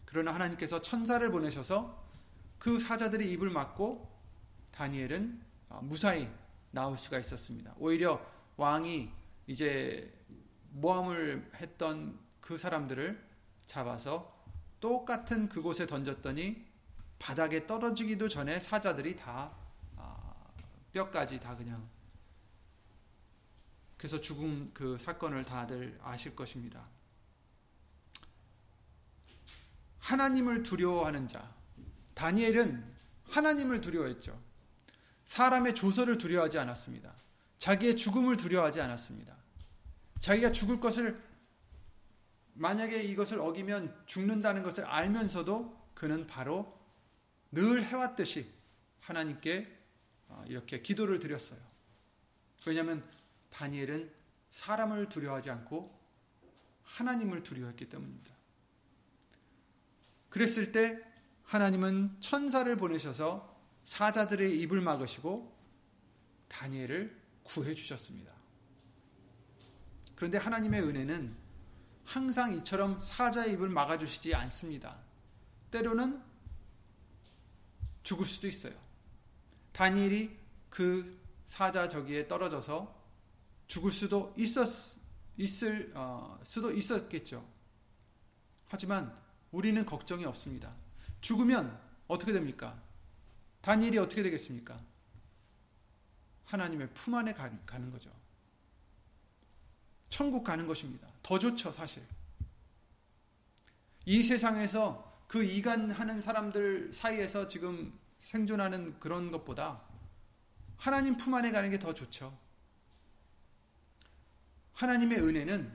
그러나 0.04 0.34
하나님께서 0.34 0.80
천사를 0.80 1.28
보내셔서 1.30 2.02
그 2.58 2.78
사자들의 2.78 3.30
입을 3.32 3.50
막고 3.50 4.08
다니엘은 4.72 5.40
어, 5.40 5.51
무사히 5.82 6.28
나올 6.70 6.96
수가 6.96 7.18
있었습니다. 7.18 7.74
오히려 7.78 8.20
왕이 8.56 9.10
이제 9.46 10.12
모함을 10.70 11.50
했던 11.56 12.18
그 12.40 12.58
사람들을 12.58 13.22
잡아서 13.66 14.32
똑같은 14.80 15.48
그곳에 15.48 15.86
던졌더니 15.86 16.66
바닥에 17.18 17.66
떨어지기도 17.66 18.28
전에 18.28 18.58
사자들이 18.58 19.16
다 19.16 19.52
아, 19.96 20.34
뼈까지 20.92 21.38
다 21.38 21.56
그냥 21.56 21.88
그래서 23.96 24.20
죽음 24.20 24.72
그 24.74 24.98
사건을 24.98 25.44
다들 25.44 25.96
아실 26.02 26.34
것입니다. 26.34 26.84
하나님을 30.00 30.64
두려워하는 30.64 31.28
자. 31.28 31.54
다니엘은 32.14 32.84
하나님을 33.30 33.80
두려워했죠. 33.80 34.51
사람의 35.32 35.74
조서를 35.74 36.18
두려워하지 36.18 36.58
않았습니다. 36.58 37.14
자기의 37.56 37.96
죽음을 37.96 38.36
두려워하지 38.36 38.82
않았습니다. 38.82 39.34
자기가 40.20 40.52
죽을 40.52 40.78
것을 40.78 41.18
만약에 42.52 43.02
이것을 43.02 43.40
어기면 43.40 44.02
죽는다는 44.04 44.62
것을 44.62 44.84
알면서도 44.84 45.90
그는 45.94 46.26
바로 46.26 46.78
늘 47.50 47.82
해왔듯이 47.82 48.46
하나님께 49.00 49.74
어, 50.28 50.44
이렇게 50.48 50.82
기도를 50.82 51.18
드렸어요. 51.18 51.60
왜냐하면 52.66 53.02
다니엘은 53.48 54.12
사람을 54.50 55.08
두려워하지 55.08 55.48
않고 55.48 55.98
하나님을 56.82 57.42
두려워했기 57.42 57.88
때문입니다. 57.88 58.34
그랬을 60.28 60.72
때 60.72 61.02
하나님은 61.44 62.18
천사를 62.20 62.76
보내셔서 62.76 63.51
사자들의 63.84 64.60
입을 64.60 64.80
막으시고 64.80 65.52
다니엘을 66.48 67.20
구해 67.42 67.74
주셨습니다. 67.74 68.32
그런데 70.14 70.38
하나님의 70.38 70.82
은혜는 70.82 71.36
항상 72.04 72.54
이처럼 72.54 72.98
사자의 72.98 73.52
입을 73.52 73.68
막아 73.68 73.98
주시지 73.98 74.34
않습니다. 74.34 74.98
때로는 75.70 76.22
죽을 78.02 78.24
수도 78.24 78.46
있어요. 78.46 78.74
다니엘이 79.72 80.36
그 80.68 81.20
사자 81.44 81.88
저기에 81.88 82.28
떨어져서 82.28 83.02
죽을 83.66 83.90
수도 83.90 84.34
있었 84.36 85.00
있을 85.38 85.92
어, 85.94 86.38
수도 86.42 86.70
있었겠죠. 86.72 87.46
하지만 88.68 89.16
우리는 89.50 89.84
걱정이 89.84 90.24
없습니다. 90.24 90.74
죽으면 91.20 91.78
어떻게 92.06 92.32
됩니까? 92.32 92.80
다니엘이 93.62 93.98
어떻게 93.98 94.22
되겠습니까? 94.22 94.76
하나님의 96.44 96.90
품 96.92 97.14
안에 97.14 97.32
가는 97.32 97.90
거죠. 97.90 98.10
천국 100.10 100.44
가는 100.44 100.66
것입니다. 100.66 101.08
더 101.22 101.38
좋죠, 101.38 101.72
사실. 101.72 102.02
이 104.04 104.22
세상에서 104.22 105.24
그 105.26 105.42
이간하는 105.42 106.20
사람들 106.20 106.92
사이에서 106.92 107.48
지금 107.48 107.98
생존하는 108.20 108.98
그런 109.00 109.30
것보다 109.30 109.80
하나님 110.76 111.16
품 111.16 111.34
안에 111.34 111.50
가는 111.52 111.70
게 111.70 111.78
더 111.78 111.94
좋죠. 111.94 112.36
하나님의 114.74 115.20
은혜는 115.20 115.72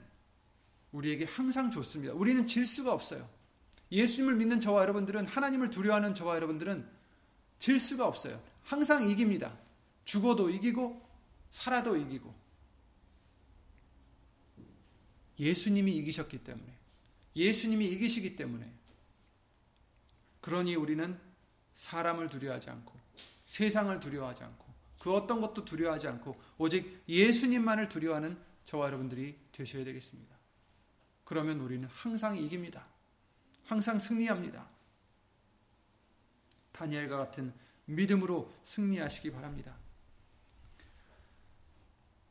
우리에게 0.91 1.25
항상 1.25 1.71
좋습니다. 1.71 2.13
우리는 2.13 2.45
질 2.45 2.65
수가 2.67 2.91
없어요. 2.91 3.29
예수님을 3.91 4.35
믿는 4.35 4.59
저와 4.59 4.81
여러분들은 4.81 5.25
하나님을 5.25 5.69
두려워하는 5.69 6.13
저와 6.13 6.35
여러분들은 6.35 6.96
질 7.59 7.79
수가 7.79 8.07
없어요. 8.07 8.41
항상 8.63 9.09
이깁니다. 9.09 9.57
죽어도 10.05 10.49
이기고 10.49 11.01
살아도 11.49 11.95
이기고 11.97 12.33
예수님이 15.39 15.95
이기셨기 15.97 16.39
때문에 16.43 16.73
예수님이 17.35 17.85
이기시기 17.87 18.35
때문에 18.35 18.71
그러니 20.41 20.75
우리는 20.75 21.19
사람을 21.75 22.29
두려워하지 22.29 22.69
않고 22.69 22.97
세상을 23.45 23.99
두려워하지 23.99 24.43
않고 24.43 24.65
그 24.99 25.13
어떤 25.13 25.41
것도 25.41 25.63
두려워하지 25.63 26.07
않고 26.07 26.41
오직 26.57 27.03
예수님만을 27.07 27.89
두려워하는 27.89 28.37
저와 28.63 28.87
여러분들이 28.87 29.37
되셔야 29.51 29.85
되겠습니다. 29.85 30.35
그러면 31.23 31.59
우리는 31.59 31.87
항상 31.87 32.37
이깁니다. 32.37 32.87
항상 33.65 33.99
승리합니다. 33.99 34.67
다니엘과 36.77 37.17
같은 37.17 37.53
믿음으로 37.85 38.53
승리하시기 38.63 39.31
바랍니다. 39.31 39.75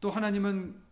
또 0.00 0.11
하나님은 0.11 0.87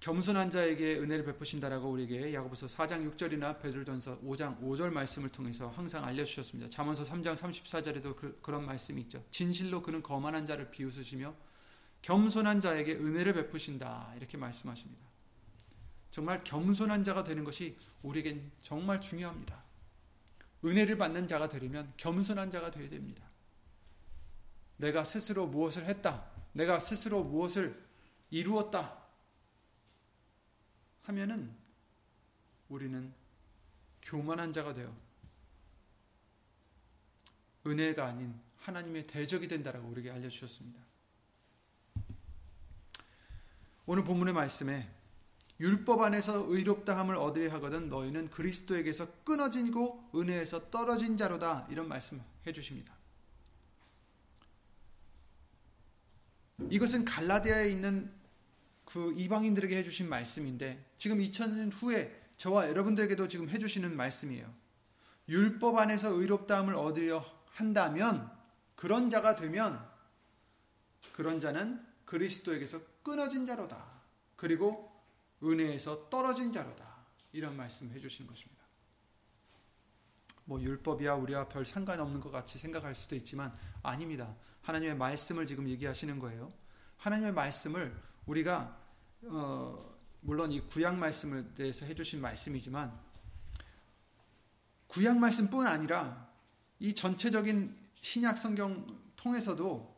겸손한 0.00 0.50
자에게 0.50 0.98
은혜를 0.98 1.24
베푸신다라고 1.24 1.90
우리에게 1.90 2.34
야고보서 2.34 2.66
4장 2.66 3.10
6절이나 3.10 3.60
베드로전서 3.60 4.20
5장 4.20 4.60
5절 4.60 4.90
말씀을 4.90 5.30
통해서 5.30 5.68
항상 5.68 6.04
알려 6.04 6.24
주셨습니다. 6.24 6.68
잠언서 6.70 7.02
3장 7.04 7.36
34절에도 7.36 8.14
그, 8.14 8.40
런 8.50 8.66
말씀이 8.66 9.00
있죠. 9.02 9.24
진실로 9.30 9.82
그는 9.82 10.02
거만한 10.02 10.46
자를 10.46 10.70
비웃으시며 10.70 11.34
겸손한 12.02 12.60
자에게 12.60 12.92
은혜를 12.92 13.32
베푸신다. 13.34 14.12
이렇게 14.16 14.36
말씀하십니다. 14.36 15.04
정말 16.10 16.42
겸손한 16.44 17.02
자가 17.02 17.24
되는 17.24 17.42
것이 17.42 17.76
우리에겐 18.02 18.50
정말 18.62 19.00
중요합니다. 19.00 19.65
은혜를 20.66 20.98
받는 20.98 21.28
자가 21.28 21.48
되려면 21.48 21.92
겸손한 21.96 22.50
자가 22.50 22.70
되어야 22.70 22.90
됩니다. 22.90 23.24
내가 24.76 25.04
스스로 25.04 25.46
무엇을 25.46 25.86
했다. 25.86 26.28
내가 26.52 26.80
스스로 26.80 27.22
무엇을 27.22 27.86
이루었다. 28.30 29.06
하면은 31.02 31.54
우리는 32.68 33.14
교만한 34.02 34.52
자가 34.52 34.74
되어 34.74 34.92
은혜가 37.64 38.04
아닌 38.06 38.38
하나님의 38.58 39.06
대적이 39.06 39.48
된다라고 39.48 39.88
우리에게 39.88 40.10
알려주셨습니다. 40.10 40.80
오늘 43.86 44.02
본문의 44.02 44.34
말씀에 44.34 44.95
율법 45.58 46.00
안에서 46.00 46.44
의롭다함을 46.48 47.16
얻으려 47.16 47.52
하거든 47.54 47.88
너희는 47.88 48.30
그리스도에게서 48.30 49.08
끊어지고 49.24 50.10
은혜에서 50.14 50.70
떨어진 50.70 51.16
자로다 51.16 51.66
이런 51.70 51.88
말씀 51.88 52.20
해주십니다. 52.46 52.94
이것은 56.70 57.04
갈라디아에 57.04 57.70
있는 57.70 58.12
그 58.84 59.12
이방인들에게 59.16 59.76
해주신 59.78 60.08
말씀인데 60.08 60.92
지금 60.96 61.18
2000년 61.18 61.72
후에 61.72 62.28
저와 62.36 62.68
여러분들에게도 62.68 63.28
지금 63.28 63.48
해주시는 63.48 63.96
말씀이에요. 63.96 64.52
율법 65.28 65.76
안에서 65.76 66.10
의롭다함을 66.10 66.74
얻으려 66.74 67.24
한다면 67.46 68.30
그런 68.74 69.10
자가 69.10 69.34
되면 69.34 69.84
그런 71.12 71.40
자는 71.40 71.84
그리스도에게서 72.04 72.80
끊어진 73.02 73.46
자로다. 73.46 73.84
그리고 74.36 74.95
은혜에서 75.46 76.08
떨어진 76.10 76.52
자로다. 76.52 76.96
이런 77.32 77.56
말씀을 77.56 77.94
해주시는 77.94 78.28
것입니다. 78.28 78.64
뭐 80.44 80.60
율법이야 80.60 81.14
우리와 81.14 81.48
별 81.48 81.66
상관없는 81.66 82.20
것 82.20 82.30
같이 82.30 82.58
생각할 82.58 82.94
수도 82.94 83.16
있지만 83.16 83.54
아닙니다. 83.82 84.34
하나님의 84.62 84.96
말씀을 84.96 85.46
지금 85.46 85.68
얘기하시는 85.68 86.18
거예요. 86.18 86.52
하나님의 86.98 87.32
말씀을 87.32 87.94
우리가 88.26 88.80
어, 89.24 89.96
물론 90.20 90.52
이 90.52 90.60
구약 90.60 90.96
말씀을 90.96 91.54
대해서 91.54 91.84
해주신 91.84 92.20
말씀이지만 92.20 92.98
구약 94.86 95.18
말씀뿐 95.18 95.66
아니라 95.66 96.30
이 96.78 96.94
전체적인 96.94 97.76
신약 98.00 98.38
성경 98.38 99.00
통해서도 99.16 99.96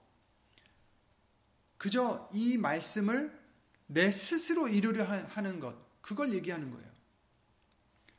그저 1.77 2.29
이 2.33 2.57
말씀을 2.57 3.38
내 3.88 4.12
스스로 4.12 4.68
이루려 4.68 5.05
하는 5.05 5.61
것, 5.61 5.77
그걸 6.01 6.33
얘기하는 6.35 6.70
거예요. 6.70 6.88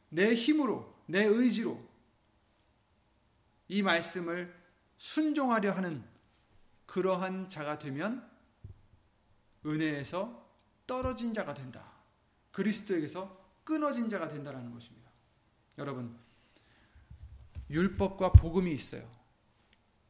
내 0.10 0.34
힘으로, 0.34 0.94
내 1.06 1.24
의지로 1.24 1.80
이 3.68 3.84
말씀을 3.84 4.54
순종하려 4.98 5.72
하는 5.72 6.04
그러한 6.88 7.50
자가 7.50 7.78
되면 7.78 8.28
은혜에서 9.66 10.50
떨어진 10.88 11.34
자가 11.34 11.54
된다. 11.54 11.86
그리스도에게서 12.52 13.40
끊어진 13.64 14.10
자가 14.10 14.28
된다라는 14.28 14.72
것입니다. 14.72 15.10
여러분, 15.78 16.18
율법과 17.70 18.34
복음이 18.34 18.72
있어요. 18.74 19.08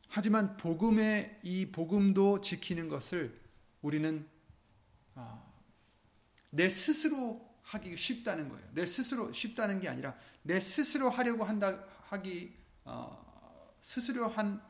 하지만 0.07 0.55
복음의 0.55 1.41
이 1.43 1.71
복음도 1.71 2.39
지키는 2.39 2.87
것을 2.87 3.37
우리는 3.81 4.25
아, 5.15 5.48
내 6.49 6.69
스스로 6.69 7.47
하기 7.63 7.95
쉽다는 7.95 8.49
거예요. 8.49 8.67
내 8.73 8.85
스스로 8.85 9.31
쉽다는 9.31 9.79
게 9.79 9.88
아니라 9.88 10.17
내 10.41 10.59
스스로 10.59 11.09
하려고 11.09 11.43
한다 11.43 11.83
하기 12.07 12.53
어, 12.85 13.75
스스로 13.81 14.27
한 14.27 14.62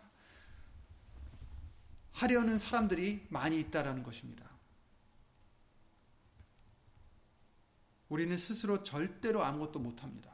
하려는 2.12 2.60
사람들이 2.60 3.28
많이 3.30 3.60
있다라는 3.62 4.04
것입니다. 4.04 4.50
우리는 8.10 8.36
스스로 8.38 8.84
절대로 8.84 9.44
아무것도 9.44 9.80
못합니다. 9.80 10.34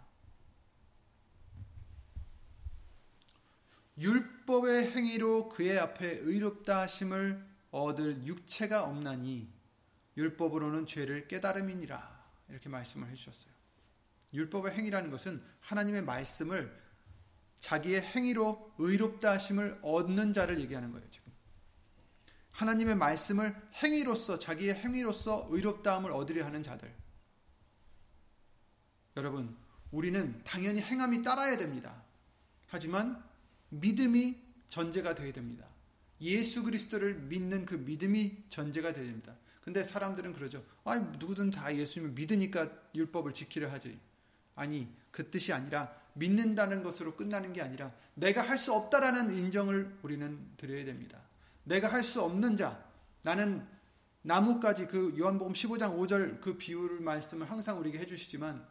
율법의 3.97 4.91
행위로 4.91 5.49
그의 5.49 5.77
앞에 5.79 6.07
의롭다 6.07 6.81
하심을 6.81 7.45
얻을 7.71 8.25
육체가 8.25 8.83
없나니 8.83 9.54
율법으로는 10.17 10.85
죄를 10.85 11.27
깨달음이니라 11.27 12.25
이렇게 12.49 12.69
말씀을 12.69 13.09
해주셨어요. 13.09 13.53
율법의 14.33 14.73
행위라는 14.73 15.09
것은 15.09 15.41
하나님의 15.61 16.03
말씀을 16.03 16.85
자기의 17.59 18.01
행위로 18.01 18.73
의롭다 18.77 19.31
하심을 19.31 19.79
얻는 19.81 20.33
자를 20.33 20.59
얘기하는 20.59 20.91
거예요. 20.91 21.09
지금 21.09 21.31
하나님의 22.51 22.95
말씀을 22.95 23.55
행위로서 23.83 24.39
자기의 24.39 24.75
행위로서 24.75 25.47
의롭다함을 25.49 26.11
얻으려 26.11 26.45
하는 26.45 26.63
자들. 26.63 26.93
여러분, 29.17 29.55
우리는 29.91 30.41
당연히 30.43 30.81
행함이 30.81 31.23
따라야 31.23 31.57
됩니다. 31.57 32.03
하지만 32.67 33.23
믿음이 33.69 34.41
전제가 34.69 35.15
되어야 35.15 35.33
됩니다. 35.33 35.67
예수 36.21 36.63
그리스도를 36.63 37.15
믿는 37.15 37.65
그 37.65 37.75
믿음이 37.75 38.45
전제가 38.49 38.93
되어야 38.93 39.07
됩니다. 39.07 39.35
근데 39.65 39.83
사람들은 39.83 40.33
그러죠. 40.33 40.63
아, 40.83 40.95
누구든 40.95 41.49
다 41.49 41.75
예수님을 41.75 42.13
믿으니까 42.13 42.69
율법을 42.93 43.33
지키려 43.33 43.71
하지. 43.71 43.99
아니, 44.53 44.87
그 45.09 45.29
뜻이 45.31 45.51
아니라 45.51 45.91
믿는다는 46.13 46.83
것으로 46.83 47.15
끝나는 47.15 47.51
게 47.51 47.61
아니라 47.63 47.91
내가 48.13 48.47
할 48.47 48.59
수 48.59 48.71
없다라는 48.73 49.35
인정을 49.35 49.97
우리는 50.03 50.39
드려야 50.55 50.85
됩니다. 50.85 51.19
내가 51.63 51.91
할 51.91 52.03
수 52.03 52.21
없는 52.21 52.55
자, 52.55 52.85
나는 53.23 53.67
나무까지 54.21 54.85
그 54.87 55.15
요한복음 55.17 55.53
15장 55.53 55.97
5절 55.97 56.41
그 56.41 56.57
비유를 56.57 56.99
말씀을 57.01 57.49
항상 57.49 57.79
우리에게 57.79 57.97
해주시지만 57.99 58.65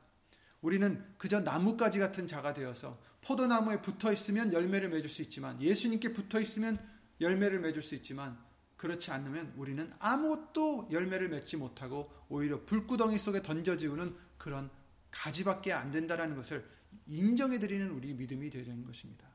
우리는 0.62 1.04
그저 1.18 1.40
나무가지 1.40 1.98
같은 1.98 2.26
자가 2.26 2.54
되어서 2.54 2.98
포도나무에 3.20 3.82
붙어 3.82 4.12
있으면 4.12 4.52
열매를 4.52 4.88
맺을 4.90 5.08
수 5.08 5.22
있지만 5.22 5.60
예수님께 5.60 6.12
붙어 6.12 6.40
있으면 6.40 6.78
열매를 7.20 7.60
맺을 7.60 7.82
수 7.82 7.94
있지만 7.96 8.38
그렇지 8.84 9.12
않으면 9.12 9.54
우리는 9.56 9.90
아무것도 9.98 10.88
열매를 10.92 11.30
맺지 11.30 11.56
못하고 11.56 12.12
오히려 12.28 12.62
불구덩이 12.66 13.18
속에 13.18 13.40
던져지우는 13.40 14.14
그런 14.36 14.70
가지밖에 15.10 15.72
안 15.72 15.90
된다라는 15.90 16.36
것을 16.36 16.68
인정해 17.06 17.58
드리는 17.58 17.90
우리 17.90 18.12
믿음이 18.12 18.50
되는 18.50 18.84
것입니다. 18.84 19.26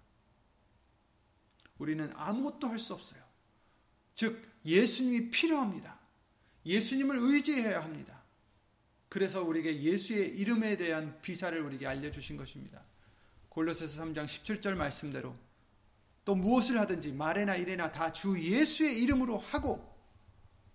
우리는 1.79 2.12
아무것도 2.13 2.67
할 2.67 2.77
수 2.77 2.93
없어요. 2.93 3.23
즉 4.13 4.39
예수님이 4.65 5.31
필요합니다. 5.31 5.97
예수님을 6.67 7.17
의지해야 7.17 7.83
합니다. 7.83 8.21
그래서 9.07 9.41
우리에게 9.41 9.81
예수의 9.81 10.38
이름에 10.38 10.77
대한 10.77 11.19
비사를 11.23 11.59
우리에게 11.59 11.88
알려 11.88 12.12
주신 12.12 12.38
것입니다. 12.38 12.83
골로새서 13.49 14.03
3장 14.03 14.25
17절 14.25 14.75
말씀대로 14.75 15.35
또 16.30 16.36
무엇을 16.36 16.80
하든지 16.80 17.13
말에나 17.13 17.56
일에나 17.56 17.92
다 17.92 18.13
주 18.13 18.39
예수의 18.39 19.02
이름으로 19.02 19.39
하고 19.39 19.98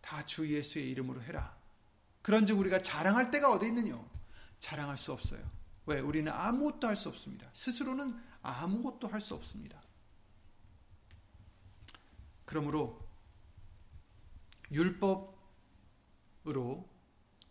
다 0.00 0.24
주 0.26 0.52
예수의 0.52 0.90
이름으로 0.90 1.22
해라. 1.22 1.56
그런즉 2.22 2.58
우리가 2.58 2.82
자랑할 2.82 3.30
때가 3.30 3.52
어디 3.52 3.68
있느냐? 3.68 4.04
자랑할 4.58 4.98
수 4.98 5.12
없어요. 5.12 5.48
왜? 5.86 6.00
우리는 6.00 6.32
아무것도 6.32 6.88
할 6.88 6.96
수 6.96 7.08
없습니다. 7.08 7.48
스스로는 7.52 8.20
아무것도 8.42 9.06
할 9.06 9.20
수 9.20 9.34
없습니다. 9.34 9.80
그러므로 12.44 13.08
율법으로 14.72 15.38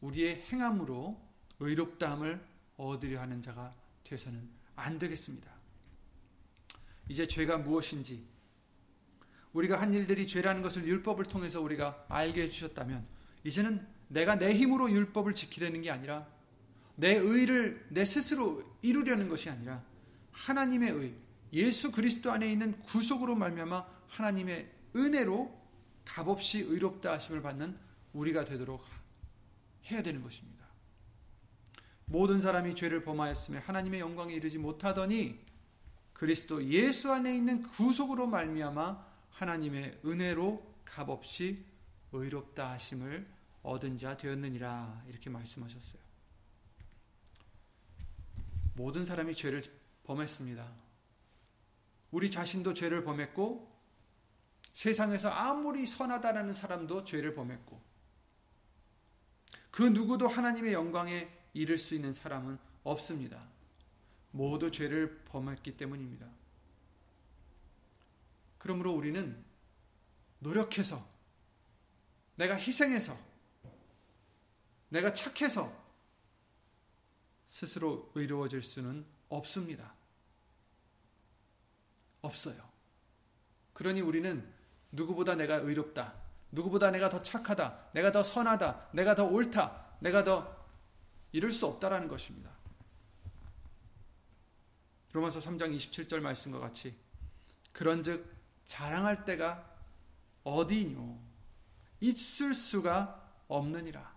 우리의 0.01 0.41
행함으로 0.51 1.21
의롭다함을 1.61 2.45
얻으려 2.75 3.21
하는 3.21 3.41
자가 3.41 3.71
되서는 4.03 4.51
안 4.75 4.99
되겠습니다. 4.99 5.52
이제 7.09 7.27
죄가 7.27 7.57
무엇인지 7.57 8.23
우리가 9.53 9.79
한 9.79 9.93
일들이 9.93 10.25
죄라는 10.25 10.61
것을 10.61 10.85
율법을 10.87 11.25
통해서 11.25 11.61
우리가 11.61 12.05
알게 12.09 12.43
해주셨다면 12.43 13.05
이제는 13.43 13.85
내가 14.07 14.35
내 14.35 14.55
힘으로 14.55 14.91
율법을 14.91 15.33
지키려는 15.33 15.81
게 15.81 15.91
아니라 15.91 16.27
내 16.95 17.15
의를 17.15 17.85
내 17.89 18.05
스스로 18.05 18.63
이루려는 18.81 19.29
것이 19.29 19.49
아니라 19.49 19.83
하나님의 20.31 20.91
의 20.91 21.13
예수 21.53 21.91
그리스도 21.91 22.31
안에 22.31 22.51
있는 22.51 22.79
구속으로 22.81 23.35
말미암아 23.35 23.85
하나님의 24.07 24.71
은혜로 24.95 25.61
값없이 26.05 26.59
의롭다 26.59 27.13
하심을 27.13 27.41
받는 27.41 27.77
우리가 28.13 28.45
되도록 28.45 28.83
해야 29.85 30.01
되는 30.01 30.21
것입니다. 30.21 30.63
모든 32.05 32.41
사람이 32.41 32.75
죄를 32.75 33.03
범하였으며 33.03 33.59
하나님의 33.59 33.99
영광에 33.99 34.33
이르지 34.33 34.57
못하더니 34.57 35.39
그리스도 36.13 36.63
예수 36.65 37.11
안에 37.11 37.35
있는 37.35 37.63
구속으로 37.63 38.27
말미암아 38.27 39.05
하나님의 39.31 39.99
은혜로 40.05 40.73
값없이 40.85 41.65
의롭다 42.11 42.71
하심을 42.71 43.27
얻은 43.63 43.97
자 43.97 44.15
되었느니라 44.15 45.03
이렇게 45.07 45.29
말씀하셨어요. 45.29 46.01
모든 48.75 49.05
사람이 49.05 49.35
죄를 49.35 49.63
범했습니다. 50.03 50.71
우리 52.11 52.29
자신도 52.29 52.73
죄를 52.73 53.03
범했고 53.03 53.71
세상에서 54.73 55.29
아무리 55.29 55.85
선하다라는 55.85 56.53
사람도 56.53 57.03
죄를 57.03 57.33
범했고 57.33 57.81
그 59.71 59.83
누구도 59.83 60.27
하나님의 60.27 60.73
영광에 60.73 61.29
이를 61.53 61.77
수 61.77 61.95
있는 61.95 62.13
사람은 62.13 62.59
없습니다. 62.83 63.39
모두 64.33 64.71
죄를 64.71 65.23
범했기 65.25 65.77
때문입니다. 65.77 66.27
그러므로 68.57 68.91
우리는 68.91 69.43
노력해서 70.39 71.07
내가 72.35 72.55
희생해서 72.55 73.17
내가 74.89 75.13
착해서 75.13 75.71
스스로 77.47 78.11
의로워질 78.15 78.63
수는 78.63 79.05
없습니다. 79.29 79.93
없어요. 82.21 82.67
그러니 83.73 84.01
우리는 84.01 84.51
누구보다 84.91 85.35
내가 85.35 85.55
의롭다. 85.57 86.15
누구보다 86.51 86.89
내가 86.89 87.09
더 87.09 87.21
착하다. 87.21 87.91
내가 87.93 88.11
더 88.11 88.23
선하다. 88.23 88.89
내가 88.93 89.13
더 89.13 89.25
옳다. 89.25 89.97
내가 89.99 90.23
더 90.23 90.65
이럴 91.31 91.51
수 91.51 91.67
없다라는 91.67 92.07
것입니다. 92.07 92.62
로마서 95.13 95.39
3장 95.39 95.73
27절 95.75 96.19
말씀과 96.19 96.59
같이 96.59 96.93
그런즉 97.71 98.31
자랑할 98.65 99.25
때가 99.25 99.71
어디뇨 100.43 101.17
있을 101.99 102.53
수가 102.53 103.21
없느니라. 103.47 104.13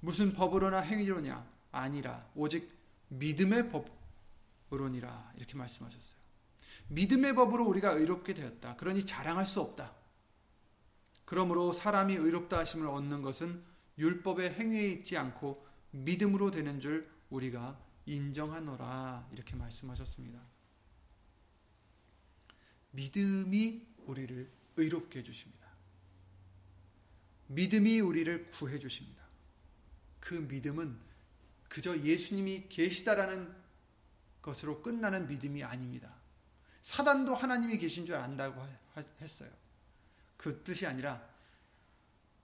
무슨 0.00 0.32
법으로나 0.32 0.80
행위로냐 0.80 1.44
아니라 1.72 2.28
오직 2.34 2.68
믿음의 3.08 3.70
법으로니라 4.68 5.32
이렇게 5.36 5.56
말씀하셨어요. 5.56 6.22
믿음의 6.88 7.34
법으로 7.34 7.64
우리가 7.66 7.92
의롭게 7.92 8.34
되었다. 8.34 8.76
그러니 8.76 9.04
자랑할 9.04 9.46
수 9.46 9.60
없다. 9.60 9.94
그러므로 11.24 11.72
사람이 11.72 12.14
의롭다 12.14 12.58
하심을 12.58 12.86
얻는 12.86 13.22
것은 13.22 13.62
율법의 13.96 14.52
행위에 14.54 14.88
있지 14.88 15.16
않고 15.16 15.66
믿음으로 15.90 16.50
되는 16.50 16.80
줄 16.80 17.10
우리가 17.30 17.78
인정하노라 18.06 19.28
이렇게 19.32 19.56
말씀하셨습니다. 19.56 20.40
믿음이 22.90 23.86
우리를 24.06 24.52
의롭게 24.76 25.20
해주십니다. 25.20 25.64
믿음이 27.48 28.00
우리를 28.00 28.50
구해 28.50 28.78
주십니다. 28.78 29.24
그 30.20 30.34
믿음은 30.34 30.98
그저 31.68 31.98
예수님이 31.98 32.68
계시다라는 32.68 33.54
것으로 34.40 34.82
끝나는 34.82 35.26
믿음이 35.26 35.64
아닙니다. 35.64 36.14
사단도 36.82 37.34
하나님이 37.34 37.78
계신 37.78 38.06
줄 38.06 38.14
안다고 38.16 38.66
했어요. 39.20 39.50
그 40.36 40.62
뜻이 40.62 40.86
아니라 40.86 41.26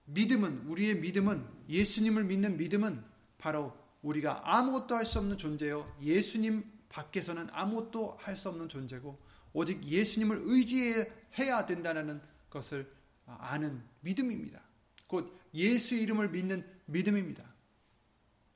믿음은 0.06 0.66
우리의 0.66 0.96
믿음은 0.96 1.46
예수님을 1.68 2.24
믿는 2.24 2.56
믿음은 2.56 3.04
바로 3.38 3.79
우리가 4.02 4.42
아무것도 4.44 4.94
할 4.94 5.04
수 5.04 5.18
없는 5.18 5.36
존재요. 5.38 5.96
예수님 6.00 6.64
밖에서는 6.88 7.48
아무것도 7.52 8.16
할 8.20 8.36
수 8.36 8.48
없는 8.48 8.68
존재고 8.68 9.18
오직 9.52 9.82
예수님을 9.84 10.40
의지해야 10.44 11.66
된다는 11.66 12.20
것을 12.48 12.90
아는 13.26 13.82
믿음입니다. 14.00 14.62
곧 15.06 15.38
예수 15.54 15.94
이름을 15.94 16.30
믿는 16.30 16.66
믿음입니다. 16.86 17.44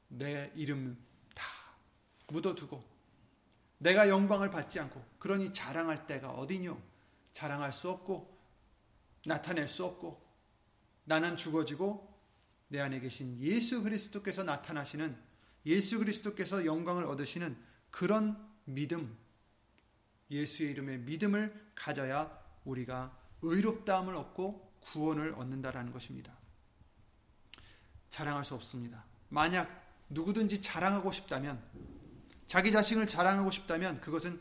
내 0.09 0.53
이름 0.55 0.97
다 1.35 1.45
묻어두고 2.29 2.83
내가 3.79 4.09
영광을 4.09 4.51
받지 4.51 4.79
않고 4.81 5.05
그러니 5.19 5.53
자랑할 5.53 6.07
때가 6.07 6.31
어디뇨? 6.31 6.81
자랑할 7.33 7.73
수 7.73 7.91
없고 7.91 8.33
나타낼 9.27 9.69
수 9.69 9.85
없고 9.85 10.23
나는 11.05 11.37
죽어지고 11.37 12.15
내 12.69 12.81
안에 12.81 13.01
계신 13.01 13.39
예수 13.41 13.83
그리스도께서 13.83 14.45
나타나시는 14.45 15.17
예수 15.67 15.99
그리스도께서 15.99 16.65
영광을 16.65 17.05
얻으시는 17.05 17.57
그런 17.91 18.37
믿음 18.65 19.17
예수의 20.31 20.73
이름의 20.73 20.99
믿음을 21.01 21.73
가져야 21.75 22.39
우리가 22.65 23.17
의롭다함을 23.43 24.15
얻고 24.15 24.73
구원을 24.81 25.35
얻는다라는 25.35 25.93
것입니다. 25.93 26.37
자랑할 28.11 28.45
수 28.45 28.55
없습니다. 28.55 29.05
만약 29.29 29.83
누구든지 30.09 30.61
자랑하고 30.61 31.13
싶다면 31.13 31.63
자기 32.47 32.71
자신을 32.71 33.07
자랑하고 33.07 33.51
싶다면 33.51 34.01
그것은 34.01 34.41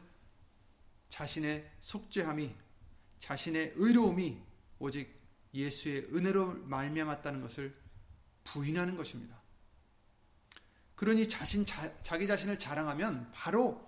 자신의 1.09 1.69
속죄함이 1.81 2.55
자신의 3.19 3.73
의로움이 3.75 4.41
오직 4.79 5.13
예수의 5.53 6.09
은혜로 6.13 6.65
말미암았다는 6.65 7.41
것을 7.41 7.75
부인하는 8.43 8.97
것입니다. 8.97 9.42
그러니 10.95 11.27
자신 11.27 11.65
자, 11.65 12.17
기 12.17 12.27
자신을 12.27 12.59
자랑하면 12.59 13.31
바로 13.33 13.85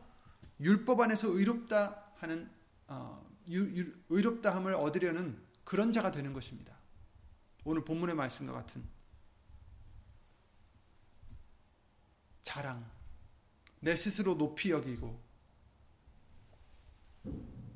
율법 0.59 0.99
안에서 1.01 1.29
의롭다 1.29 2.11
하는 2.15 2.49
어, 2.87 3.25
유, 3.49 3.61
유, 3.77 3.93
의롭다함을 4.09 4.73
얻으려는 4.73 5.41
그런 5.63 5.91
자가 5.91 6.11
되는 6.11 6.33
것입니다. 6.33 6.75
오늘 7.63 7.83
본문의 7.83 8.15
말씀과 8.15 8.53
같은 8.53 8.83
자랑, 12.41 12.89
내 13.79 13.95
스스로 13.95 14.37
높이 14.37 14.71
여기고 14.71 15.19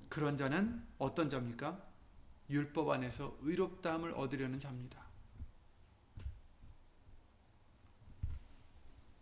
그런 0.10 0.38
자는 0.38 0.86
어떤 0.98 1.30
자입니까? 1.30 1.86
율법 2.50 2.90
안에서 2.90 3.38
의롭다함을 3.42 4.12
얻으려는 4.14 4.60
자입니다. 4.60 5.09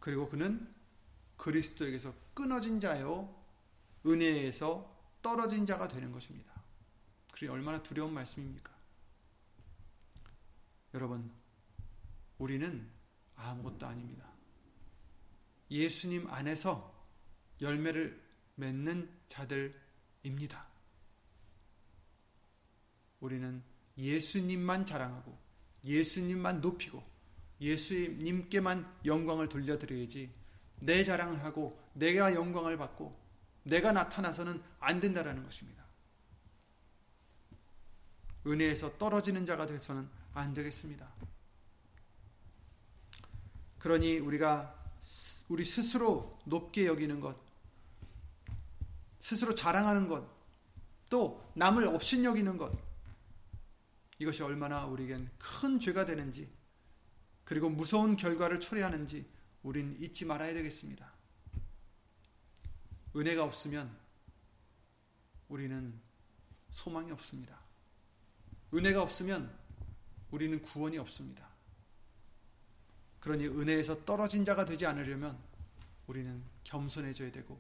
그리고 0.07 0.29
그는 0.29 0.73
그리스도에게서 1.35 2.13
끊어진 2.33 2.79
자요 2.79 3.35
은혜에서 4.05 5.19
떨어진 5.21 5.65
자가 5.65 5.89
되는 5.89 6.13
것입니다. 6.13 6.53
그게 7.29 7.49
얼마나 7.49 7.83
두려운 7.83 8.13
말씀입니까? 8.13 8.71
여러분, 10.93 11.29
우리는 12.37 12.89
아무것도 13.35 13.85
아닙니다. 13.85 14.31
예수님 15.69 16.29
안에서 16.29 17.05
열매를 17.59 18.17
맺는 18.55 19.13
자들입니다. 19.27 20.69
우리는 23.19 23.61
예수님만 23.97 24.85
자랑하고 24.85 25.37
예수님만 25.83 26.61
높이고 26.61 27.16
예수님께만 27.59 28.99
영광을 29.05 29.49
돌려드려야지 29.49 30.31
내 30.79 31.03
자랑을 31.03 31.43
하고 31.43 31.79
내가 31.93 32.33
영광을 32.33 32.77
받고 32.77 33.17
내가 33.63 33.91
나타나서는 33.91 34.61
안 34.79 34.99
된다라는 34.99 35.43
것입니다. 35.43 35.83
은혜에서 38.45 38.97
떨어지는 38.97 39.45
자가 39.45 39.65
되서는 39.65 40.07
안 40.33 40.53
되겠습니다. 40.53 41.07
그러니 43.79 44.19
우리가 44.19 44.73
우리 45.49 45.63
스스로 45.63 46.39
높게 46.45 46.85
여기는 46.85 47.19
것, 47.19 47.37
스스로 49.19 49.53
자랑하는 49.53 50.07
것, 50.07 50.25
또 51.09 51.51
남을 51.55 51.85
업신 51.85 52.23
여기는 52.23 52.57
것, 52.57 52.71
이것이 54.19 54.43
얼마나 54.43 54.85
우리에겐 54.85 55.29
큰 55.37 55.79
죄가 55.79 56.05
되는지, 56.05 56.49
그리고 57.47 57.69
무서운 57.69 58.17
결과를 58.17 58.59
초래하는지 58.59 59.25
우린 59.63 59.95
잊지 60.01 60.25
말아야 60.25 60.53
되겠습니다. 60.53 61.09
은혜가 63.15 63.41
없으면 63.41 63.89
우리는 65.47 65.93
소망이 66.71 67.09
없습니다. 67.13 67.57
은혜가 68.73 69.01
없으면 69.01 69.49
우리는 70.29 70.61
구원이 70.61 70.97
없습니다. 70.97 71.47
그러니 73.21 73.47
은혜에서 73.47 74.03
떨어진 74.03 74.43
자가 74.43 74.65
되지 74.65 74.85
않으려면 74.85 75.39
우리는 76.07 76.43
겸손해져야 76.65 77.31
되고 77.31 77.57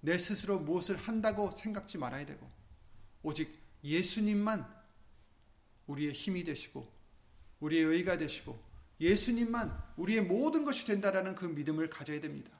내 0.00 0.16
스스로 0.16 0.58
무엇을 0.58 0.96
한다고 0.96 1.50
생각지 1.50 1.98
말아야 1.98 2.24
되고 2.24 2.50
오직 3.22 3.60
예수님만 3.84 4.66
우리의 5.86 6.14
힘이 6.14 6.44
되시고 6.44 6.90
우리의 7.60 7.84
의가 7.84 8.16
되시고 8.16 8.64
예수님만 9.00 9.76
우리의 9.96 10.22
모든 10.22 10.64
것이 10.64 10.86
된다라는 10.86 11.34
그 11.34 11.44
믿음을 11.46 11.90
가져야 11.90 12.20
됩니다. 12.20 12.50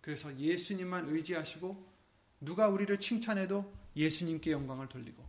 그래서 0.00 0.36
예수님만 0.36 1.08
의지하시고 1.08 1.92
누가 2.40 2.68
우리를 2.68 2.98
칭찬해도 2.98 3.72
예수님께 3.96 4.50
영광을 4.50 4.88
돌리고 4.88 5.24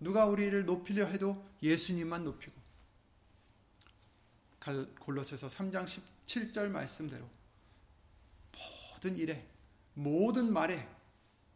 누가 0.00 0.26
우리를 0.26 0.64
높이려 0.64 1.06
해도 1.06 1.44
예수님만 1.62 2.24
높이고 2.24 2.58
골로새서 5.00 5.46
3장 5.46 5.86
17절 6.26 6.68
말씀대로 6.68 7.28
모든 8.92 9.16
일에 9.16 9.46
모든 9.94 10.52
말에 10.52 10.86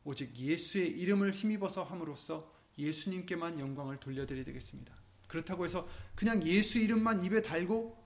오직 0.05 0.35
예수의 0.37 0.89
이름을 0.89 1.33
힘입어서 1.33 1.85
함으로써 1.85 2.53
예수님께만 2.79 3.61
영광을 3.61 3.99
돌려드려야 3.99 4.45
되겠습니다. 4.45 4.95
그렇다고 5.29 5.65
해서 5.65 5.87
그냥 6.15 6.47
예수 6.47 6.79
이름만 6.79 7.23
입에 7.25 7.43
달고 7.43 8.02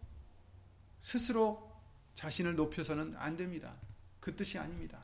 스스로 1.01 1.71
자신을 2.15 2.57
높여서는 2.57 3.15
안 3.17 3.37
됩니다. 3.37 3.75
그 4.21 4.35
뜻이 4.35 4.59
아닙니다. 4.59 5.01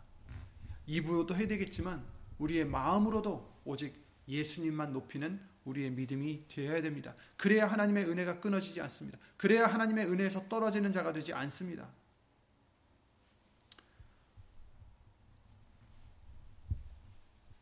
입으로도 0.87 1.37
해야 1.37 1.46
되겠지만 1.46 2.05
우리의 2.38 2.64
마음으로도 2.64 3.61
오직 3.64 3.94
예수님만 4.28 4.92
높이는 4.92 5.40
우리의 5.64 5.90
믿음이 5.90 6.48
되어야 6.48 6.83
됩니다. 6.83 7.14
그래야 7.37 7.66
하나님의 7.66 8.09
은혜가 8.09 8.40
끊어지지 8.40 8.81
않습니다. 8.81 9.18
그래야 9.37 9.66
하나님의 9.66 10.07
은혜에서 10.07 10.48
떨어지는 10.48 10.90
자가 10.90 11.12
되지 11.12 11.33
않습니다. 11.33 11.88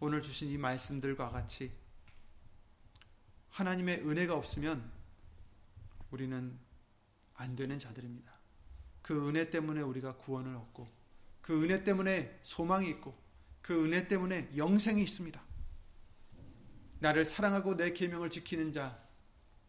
오늘 0.02 0.22
주신 0.22 0.48
이 0.48 0.56
말씀들과 0.56 1.28
같이 1.28 1.72
하나님의 3.50 4.08
은혜가 4.08 4.34
없으면 4.34 4.90
우리는 6.10 6.58
안 7.40 7.56
되는 7.56 7.78
자들입니다. 7.78 8.30
그 9.02 9.28
은혜 9.28 9.50
때문에 9.50 9.80
우리가 9.80 10.16
구원을 10.16 10.54
얻고 10.54 10.88
그 11.40 11.64
은혜 11.64 11.82
때문에 11.82 12.38
소망이 12.42 12.88
있고 12.90 13.16
그 13.62 13.84
은혜 13.84 14.06
때문에 14.06 14.50
영생이 14.56 15.02
있습니다. 15.02 15.42
나를 16.98 17.24
사랑하고 17.24 17.76
내 17.76 17.92
계명을 17.94 18.28
지키는 18.28 18.72
자 18.72 19.02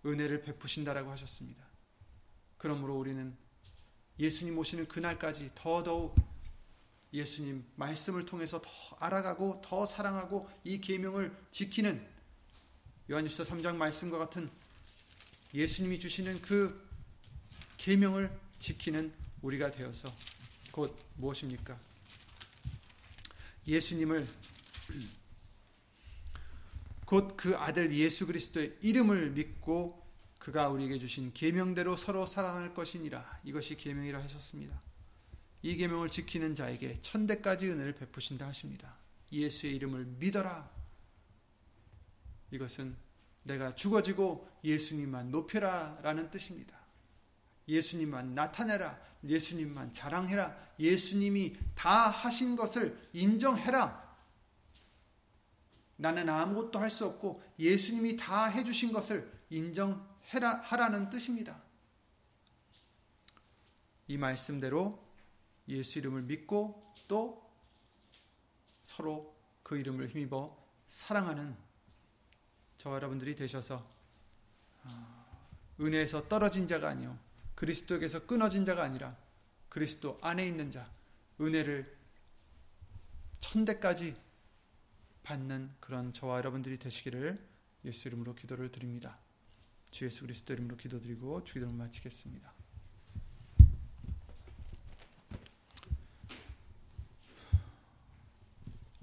은혜를 0.06 0.42
베푸신다라고 0.42 1.12
하셨습니다. 1.12 1.66
그러므로 2.58 2.98
우리는 2.98 3.36
예수님 4.20 4.58
오시는 4.58 4.88
그날까지 4.90 5.52
더더욱 5.56 6.16
예수님 7.14 7.66
말씀을 7.76 8.26
통해서 8.26 8.62
더 8.62 8.70
알아가고 9.00 9.62
더 9.64 9.86
사랑하고 9.86 10.50
이 10.66 10.82
계명을 10.82 11.36
지키는 11.52 12.06
요한일서 13.10 13.44
3장 13.44 13.76
말씀과 13.76 14.18
같은 14.18 14.50
예수님이 15.54 16.00
주시는 16.00 16.42
그 16.42 16.91
계명을 17.82 18.32
지키는 18.60 19.12
우리가 19.42 19.72
되어서 19.72 20.14
곧 20.72 20.96
무엇입니까? 21.18 21.80
예수님을 23.66 24.28
곧 27.08 27.36
그 27.36 27.58
아들 27.58 27.92
예수 27.96 28.28
그리스도의 28.28 28.78
이름을 28.82 29.32
믿고 29.32 30.00
그가 30.38 30.70
우리에게 30.70 31.00
주신 31.00 31.34
계명대로 31.34 31.96
서로 31.96 32.28
사랑할 32.28 32.76
것이니라 32.76 33.42
이것이 33.44 33.78
계명이라 33.78 34.22
하셨습니다. 34.24 34.80
이 35.64 35.76
계명을 35.76 36.10
지키는 36.10 36.54
자에게 36.54 37.02
천대까지 37.02 37.68
은혜를 37.68 37.96
베푸신다 37.96 38.48
하십니다. 38.48 38.96
예수의 39.32 39.76
이름을 39.78 40.06
믿어라. 40.20 40.70
이것은 42.52 42.96
내가 43.42 43.74
죽어지고 43.74 44.48
예수님만 44.64 45.32
높여라 45.32 45.98
라는 46.04 46.30
뜻입니다. 46.30 46.81
예수님만 47.72 48.36
나타내라. 48.36 49.00
예수님만 49.24 49.94
자랑해라. 49.94 50.56
예수님이 50.78 51.56
다 51.74 52.10
하신 52.10 52.56
것을 52.56 53.00
인정해라. 53.14 54.12
나는 55.96 56.28
아무것도 56.30 56.80
할 56.80 56.90
수 56.90 57.06
없고 57.06 57.42
예수님이 57.60 58.18
다 58.18 58.48
해주신 58.48 58.92
것을 58.92 59.32
인정해라 59.50 60.62
하라는 60.64 61.10
뜻입니다. 61.10 61.62
이 64.08 64.18
말씀대로 64.18 65.02
예수 65.70 66.00
이름을 66.00 66.24
믿고 66.24 66.94
또 67.08 67.50
서로 68.82 69.34
그 69.64 69.78
이름을 69.78 70.10
힘입어 70.10 70.58
사랑하는 70.88 71.56
저와 72.80 72.96
여러분들이 72.96 73.36
되셔서 73.36 73.88
아, 74.84 75.26
은혜에서 75.80 76.28
떨어진 76.28 76.68
자가 76.68 76.90
아니요 76.90 77.18
그리스도에게서 77.62 78.26
끊어진 78.26 78.66
자가 78.66 78.82
아니라 78.82 79.16
그리스도 79.70 80.18
안에 80.24 80.48
있는 80.48 80.72
자 80.72 80.84
은혜를 81.40 81.96
천대까지 83.40 84.16
받는 85.22 85.70
그런 85.80 86.12
저와 86.12 86.40
여러분들이 86.40 86.80
되시기를 86.80 87.40
예수 87.86 88.08
이름으로 88.08 88.34
기도를 88.34 88.72
드립니다. 88.72 89.16
주 89.92 90.06
예수 90.06 90.22
그리스도 90.22 90.54
이름으로 90.54 90.76
기도드리고 90.76 91.44
주기도를 91.44 91.76
마치겠습니다. 91.76 92.52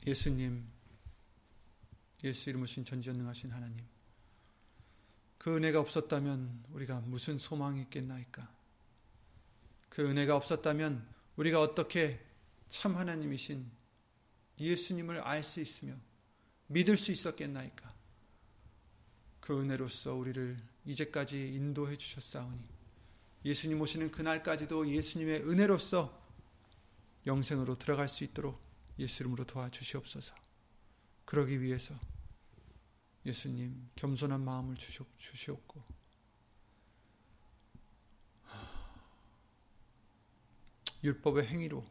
예수님 0.05 0.66
예수 2.25 2.51
이름으신 2.51 2.85
전지전능하신 2.85 3.53
하나님. 3.53 3.97
그 5.38 5.57
은혜가 5.57 5.81
없었다면 5.81 6.64
우리가 6.72 7.01
무슨 7.01 7.38
소망이 7.38 7.81
있겠나이까? 7.83 8.53
그 9.88 10.03
은혜가 10.03 10.37
없었다면 10.37 11.07
우리가 11.37 11.61
어떻게 11.61 12.20
참 12.68 12.96
하나님이신 12.96 13.70
예수님을 14.61 15.20
알 15.20 15.42
수 15.42 15.61
있으며 15.61 15.94
믿을 16.66 16.96
수 16.96 17.12
있었겠나이까? 17.12 17.88
그 19.40 19.59
은혜로서 19.61 20.14
우리를 20.14 20.59
이제까지 20.85 21.55
인도해 21.55 21.96
주셨사오니 21.96 22.62
예수님 23.44 23.81
오시는 23.81 24.11
그날까지도 24.11 24.88
예수님의 24.88 25.48
은혜로서 25.48 26.18
영생으로 27.27 27.77
들어갈 27.77 28.09
수 28.09 28.24
있도록 28.24 28.61
예수 28.98 29.22
이름으로 29.22 29.44
도와주시옵소서. 29.44 30.35
그러기 31.24 31.61
위해서 31.62 31.94
예수님 33.26 33.90
겸손한 33.96 34.40
마음을 34.40 34.76
주시옵고. 35.18 35.83
율법의 41.04 41.46
행위로 41.46 41.85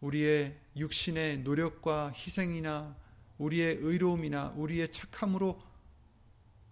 우리의 0.00 0.58
육신의 0.76 1.40
노력과 1.40 2.12
희생이나 2.12 2.96
우리의 3.38 3.76
의로움이나 3.76 4.50
우리의 4.50 4.92
착함으로 4.92 5.60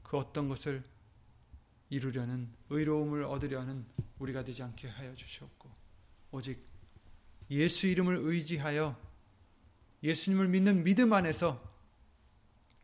그 0.03 0.17
어떤 0.17 0.49
것을 0.49 0.85
이루려는 1.91 2.53
의로움을 2.71 3.25
얻으려는 3.25 3.87
우리가 4.19 4.45
되지 4.45 4.63
않게 4.63 4.89
하여 4.89 5.15
주시옵고. 5.15 5.71
오직 6.31 6.63
예수 7.51 7.87
이름을 7.87 8.17
의지하여 8.17 8.97
예수님을 10.03 10.49
믿는 10.49 10.85
믿음 10.85 11.13
안에서 11.13 11.61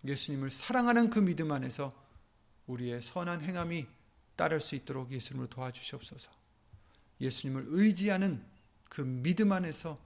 예수님을 0.04 0.50
사랑하는 0.50 1.10
그 1.10 1.18
믿음 1.18 1.50
안에서 1.50 1.92
우리의 2.66 3.00
선한 3.02 3.40
행함이 3.40 3.86
따를 4.36 4.60
수 4.60 4.74
있도록 4.74 5.12
예수님을 5.12 5.48
도와주시옵소서. 5.48 6.30
예수님을 7.20 7.66
의지하는 7.68 8.44
그 8.88 9.00
믿음 9.00 9.52
안에서 9.52 9.98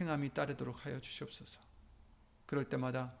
행함이 0.00 0.32
따르도록 0.34 0.84
하여 0.86 1.00
주시옵소서. 1.00 1.60
그럴 2.46 2.68
때마다 2.68 3.12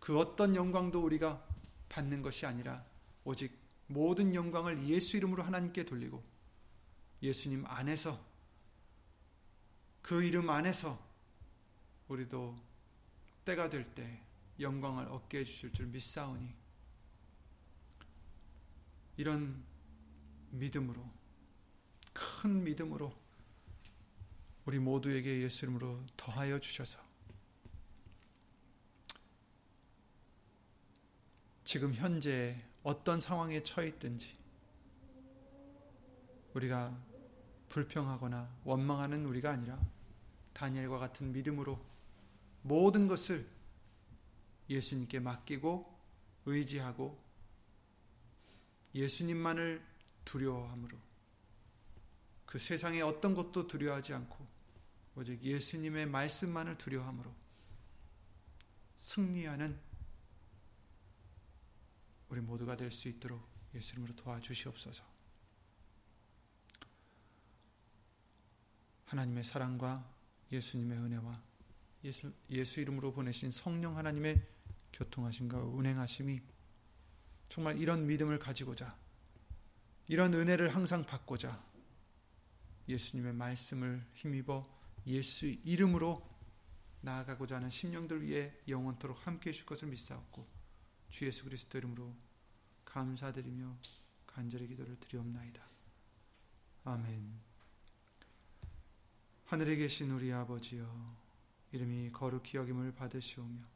그 0.00 0.18
어떤 0.18 0.54
영광도 0.54 1.02
우리가 1.02 1.42
받는 1.88 2.22
것이 2.22 2.46
아니라 2.46 2.84
오직 3.24 3.56
모든 3.86 4.34
영광을 4.34 4.86
예수 4.88 5.16
이름으로 5.16 5.42
하나님께 5.42 5.84
돌리고 5.84 6.22
예수님 7.22 7.64
안에서 7.66 8.20
그 10.02 10.22
이름 10.22 10.50
안에서 10.50 10.98
우리도 12.08 12.56
때가 13.44 13.68
될 13.68 13.84
때 13.94 14.20
영광을 14.60 15.06
얻게 15.08 15.40
해주실 15.40 15.72
줄 15.72 15.86
믿사오니 15.86 16.54
이런 19.16 19.62
믿음으로 20.50 21.02
큰 22.12 22.64
믿음으로 22.64 23.14
우리 24.64 24.78
모두에게 24.78 25.42
예수 25.42 25.64
이름으로 25.64 26.02
더하여 26.16 26.58
주셔서 26.58 26.98
지금 31.64 31.94
현재 31.94 32.56
어떤 32.82 33.20
상황에 33.20 33.62
처해 33.62 33.88
있든지 33.88 34.32
우리가 36.54 36.96
불평하거나 37.68 38.48
원망하는 38.64 39.26
우리가 39.26 39.50
아니라 39.50 39.78
다니엘과 40.52 40.98
같은 40.98 41.32
믿음으로 41.32 41.78
모든 42.62 43.08
것을 43.08 43.46
예수님께 44.68 45.20
맡기고 45.20 45.94
의지하고 46.46 47.22
예수님만을 48.94 49.84
두려워함으로 50.24 50.98
그 52.46 52.58
세상의 52.58 53.02
어떤 53.02 53.34
것도 53.34 53.66
두려워하지 53.66 54.14
않고 54.14 54.46
오직 55.16 55.42
예수님의 55.42 56.06
말씀만을 56.06 56.78
두려워함으로 56.78 57.34
승리하는 58.96 59.78
우리 62.28 62.40
모두가 62.40 62.76
될 62.76 62.90
수 62.90 63.08
있도록 63.08 63.46
예수님으로 63.74 64.14
도와주시옵소서. 64.16 65.04
하나님의 69.06 69.44
사랑과 69.44 70.12
예수님의 70.50 70.98
은혜와 70.98 71.32
예수, 72.04 72.32
예수 72.50 72.80
이름으로 72.80 73.12
보내신 73.12 73.50
성령 73.50 73.96
하나님의 73.96 74.44
교통하심과 74.96 75.58
운행하심이 75.58 76.40
정말 77.48 77.78
이런 77.78 78.06
믿음을 78.06 78.38
가지고자 78.38 78.88
이런 80.08 80.32
은혜를 80.34 80.74
항상 80.74 81.04
받고자 81.04 81.64
예수님의 82.88 83.34
말씀을 83.34 84.04
힘입어 84.14 84.64
예수 85.06 85.46
이름으로 85.46 86.26
나아가고자 87.02 87.56
하는 87.56 87.70
심령들 87.70 88.22
위해 88.22 88.52
영원토록 88.66 89.26
함께 89.26 89.50
해줄 89.50 89.66
것을 89.66 89.88
믿사옵고 89.88 90.46
주 91.08 91.26
예수 91.26 91.44
그리스도 91.44 91.78
이름으로 91.78 92.14
감사드리며 92.84 93.76
간절히 94.26 94.66
기도를 94.66 94.98
드리옵나이다. 94.98 95.64
아멘. 96.84 97.40
하늘에 99.44 99.76
계신 99.76 100.10
우리 100.10 100.32
아버지여 100.32 101.16
이름이 101.72 102.10
거룩히 102.12 102.58
여김을 102.58 102.94
받으시오며 102.94 103.75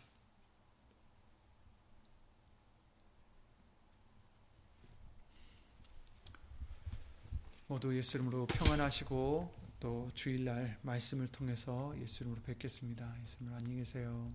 모두 7.71 7.95
예수 7.95 8.17
이름으로 8.17 8.47
평안하시고 8.47 9.49
또 9.79 10.11
주일날 10.13 10.77
말씀을 10.81 11.29
통해서 11.29 11.93
예수 12.01 12.23
이름으로 12.23 12.41
뵙겠습니다. 12.41 13.15
예수 13.21 13.37
이름으로 13.37 13.55
안녕히 13.55 13.77
계세요. 13.77 14.29